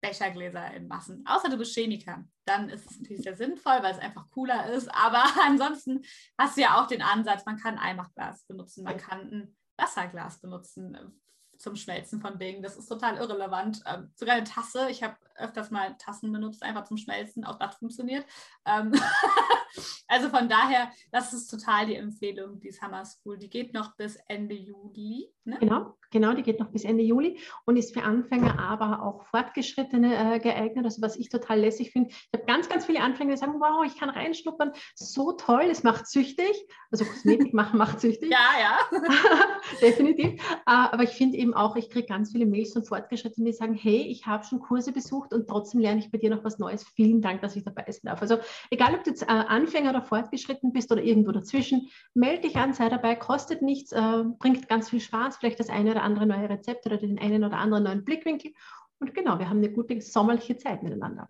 Bechergläser 0.02 0.74
in 0.74 0.88
Massen, 0.88 1.24
außer 1.28 1.50
du 1.50 1.58
bist 1.58 1.74
Chemiker. 1.74 2.26
Dann 2.46 2.70
ist 2.70 2.90
es 2.90 3.00
natürlich 3.00 3.24
sehr 3.24 3.36
sinnvoll, 3.36 3.82
weil 3.82 3.94
es 3.94 4.00
einfach 4.00 4.30
cooler 4.32 4.72
ist, 4.72 4.88
aber 4.94 5.24
ansonsten 5.46 6.02
hast 6.38 6.58
du 6.58 6.62
ja 6.62 6.82
auch 6.82 6.88
den 6.88 7.02
Ansatz, 7.02 7.46
man 7.46 7.58
kann 7.58 7.78
Einmachglas 7.78 8.46
benutzen, 8.46 8.84
man 8.84 8.98
kann 8.98 9.32
ein 9.32 9.58
Wasserglas 9.78 10.40
benutzen 10.40 10.96
äh, 10.96 11.58
zum 11.58 11.76
Schmelzen 11.76 12.20
von 12.22 12.38
Dingen. 12.40 12.64
Das 12.64 12.78
ist 12.78 12.88
total 12.88 13.18
irrelevant. 13.18 13.82
Ähm, 13.86 14.12
sogar 14.16 14.36
eine 14.36 14.44
Tasse. 14.44 14.90
Ich 14.90 15.04
habe 15.04 15.16
öfters 15.36 15.72
mal 15.72 15.96
Tassen 15.98 16.32
benutzt, 16.32 16.64
einfach 16.64 16.86
zum 16.86 16.98
Schmelzen. 16.98 17.46
Auch 17.46 17.58
das 17.58 17.76
funktioniert. 17.76 18.26
Ähm 18.66 18.94
also 20.08 20.30
von 20.30 20.50
daher, 20.50 20.92
das 21.12 21.34
ist 21.34 21.48
total 21.48 21.86
die 21.86 21.96
Empfehlung, 21.96 22.60
die 22.60 22.72
Summer 22.72 23.06
School. 23.06 23.38
Die 23.38 23.50
geht 23.50 23.74
noch 23.74 23.96
bis 23.96 24.18
Ende 24.28 24.56
Juli. 24.56 25.32
Ne? 25.44 25.58
Genau, 25.60 25.96
genau, 26.12 26.34
die 26.34 26.44
geht 26.44 26.60
noch 26.60 26.70
bis 26.70 26.84
Ende 26.84 27.04
Juli 27.04 27.40
und 27.66 27.76
ist 27.76 27.94
für 27.94 28.04
Anfänger, 28.04 28.60
aber 28.60 29.02
auch 29.02 29.24
Fortgeschrittene 29.26 30.36
äh, 30.36 30.40
geeignet. 30.40 30.86
Also 30.86 31.02
was 31.02 31.16
ich 31.16 31.30
total 31.30 31.60
lässig 31.60 31.92
finde, 31.92 32.12
ich 32.12 32.30
habe 32.34 32.46
ganz, 32.46 32.70
ganz 32.70 32.86
viele 32.86 33.00
Anfänger, 33.00 33.32
die 33.32 33.38
sagen, 33.38 33.60
wow, 33.60 33.84
ich 33.84 33.98
kann 33.98 34.10
reinschnuppern, 34.10 34.72
so 34.94 35.32
toll, 35.32 35.64
es 35.64 35.82
macht 35.82 36.08
süchtig. 36.08 36.52
Also 36.92 37.06
Kosmetik 37.06 37.56
machen 37.56 37.78
macht 37.80 38.02
süchtig. 38.02 38.32
ja, 38.32 38.50
ja. 38.60 39.00
Definitiv. 39.82 40.34
Äh, 40.42 40.58
aber 40.66 41.04
ich 41.04 41.12
finde 41.12 41.38
eben 41.38 41.56
auch, 41.56 41.76
ich 41.76 41.90
kriege 41.90 42.06
ganz 42.06 42.32
viele 42.32 42.46
Mails 42.46 42.74
von 42.74 42.84
Fortgeschrittenen, 42.84 43.48
die 43.48 43.54
sagen, 43.54 43.74
hey, 43.74 44.02
ich 44.04 44.28
habe 44.28 44.44
schon 44.44 44.60
Kurse 44.60 44.92
besucht 44.92 45.31
und 45.32 45.48
trotzdem 45.48 45.80
lerne 45.80 46.00
ich 46.00 46.12
bei 46.12 46.18
dir 46.18 46.30
noch 46.30 46.44
was 46.44 46.60
Neues. 46.60 46.84
Vielen 46.84 47.22
Dank, 47.22 47.42
dass 47.42 47.56
ich 47.56 47.64
dabei 47.64 47.86
sein 47.88 48.02
darf. 48.04 48.22
Also 48.22 48.40
egal, 48.70 48.96
ob 48.96 49.04
du 49.04 49.12
jetzt 49.12 49.24
äh, 49.24 49.28
Anfänger 49.28 49.92
oder 49.92 50.02
fortgeschritten 50.02 50.74
bist 50.74 50.92
oder 50.92 51.02
irgendwo 51.02 51.32
dazwischen, 51.32 51.90
melde 52.14 52.48
dich 52.48 52.58
an, 52.58 52.74
sei 52.74 52.90
dabei, 52.90 53.16
kostet 53.16 53.62
nichts, 53.62 53.92
äh, 53.92 54.24
bringt 54.40 54.68
ganz 54.68 54.90
viel 54.90 55.00
Spaß 55.00 55.22
Spaß, 55.22 55.38
vielleicht 55.38 55.60
das 55.60 55.70
eine 55.70 55.92
oder 55.92 56.04
andere 56.04 56.26
neue 56.26 56.50
Rezept 56.50 56.86
oder 56.86 56.98
den 56.98 57.20
einen 57.20 57.44
oder 57.44 57.58
anderen 57.58 57.84
neuen 57.84 58.04
Blickwinkel. 58.04 58.54
Und 59.00 59.14
genau, 59.14 59.40
wir 59.40 59.50
haben 59.50 59.58
eine 59.58 59.72
gute 59.72 60.00
sommerliche 60.02 60.58
Zeit 60.58 60.84
miteinander. 60.84 61.30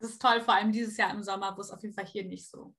Das 0.00 0.10
ist 0.10 0.22
toll, 0.22 0.40
vor 0.40 0.54
allem 0.54 0.72
dieses 0.72 0.96
Jahr 0.96 1.12
im 1.12 1.22
Sommer, 1.22 1.54
wo 1.56 1.60
es 1.60 1.70
auf 1.70 1.82
jeden 1.82 1.94
Fall 1.94 2.06
hier 2.06 2.24
nicht 2.24 2.48
so 2.48 2.74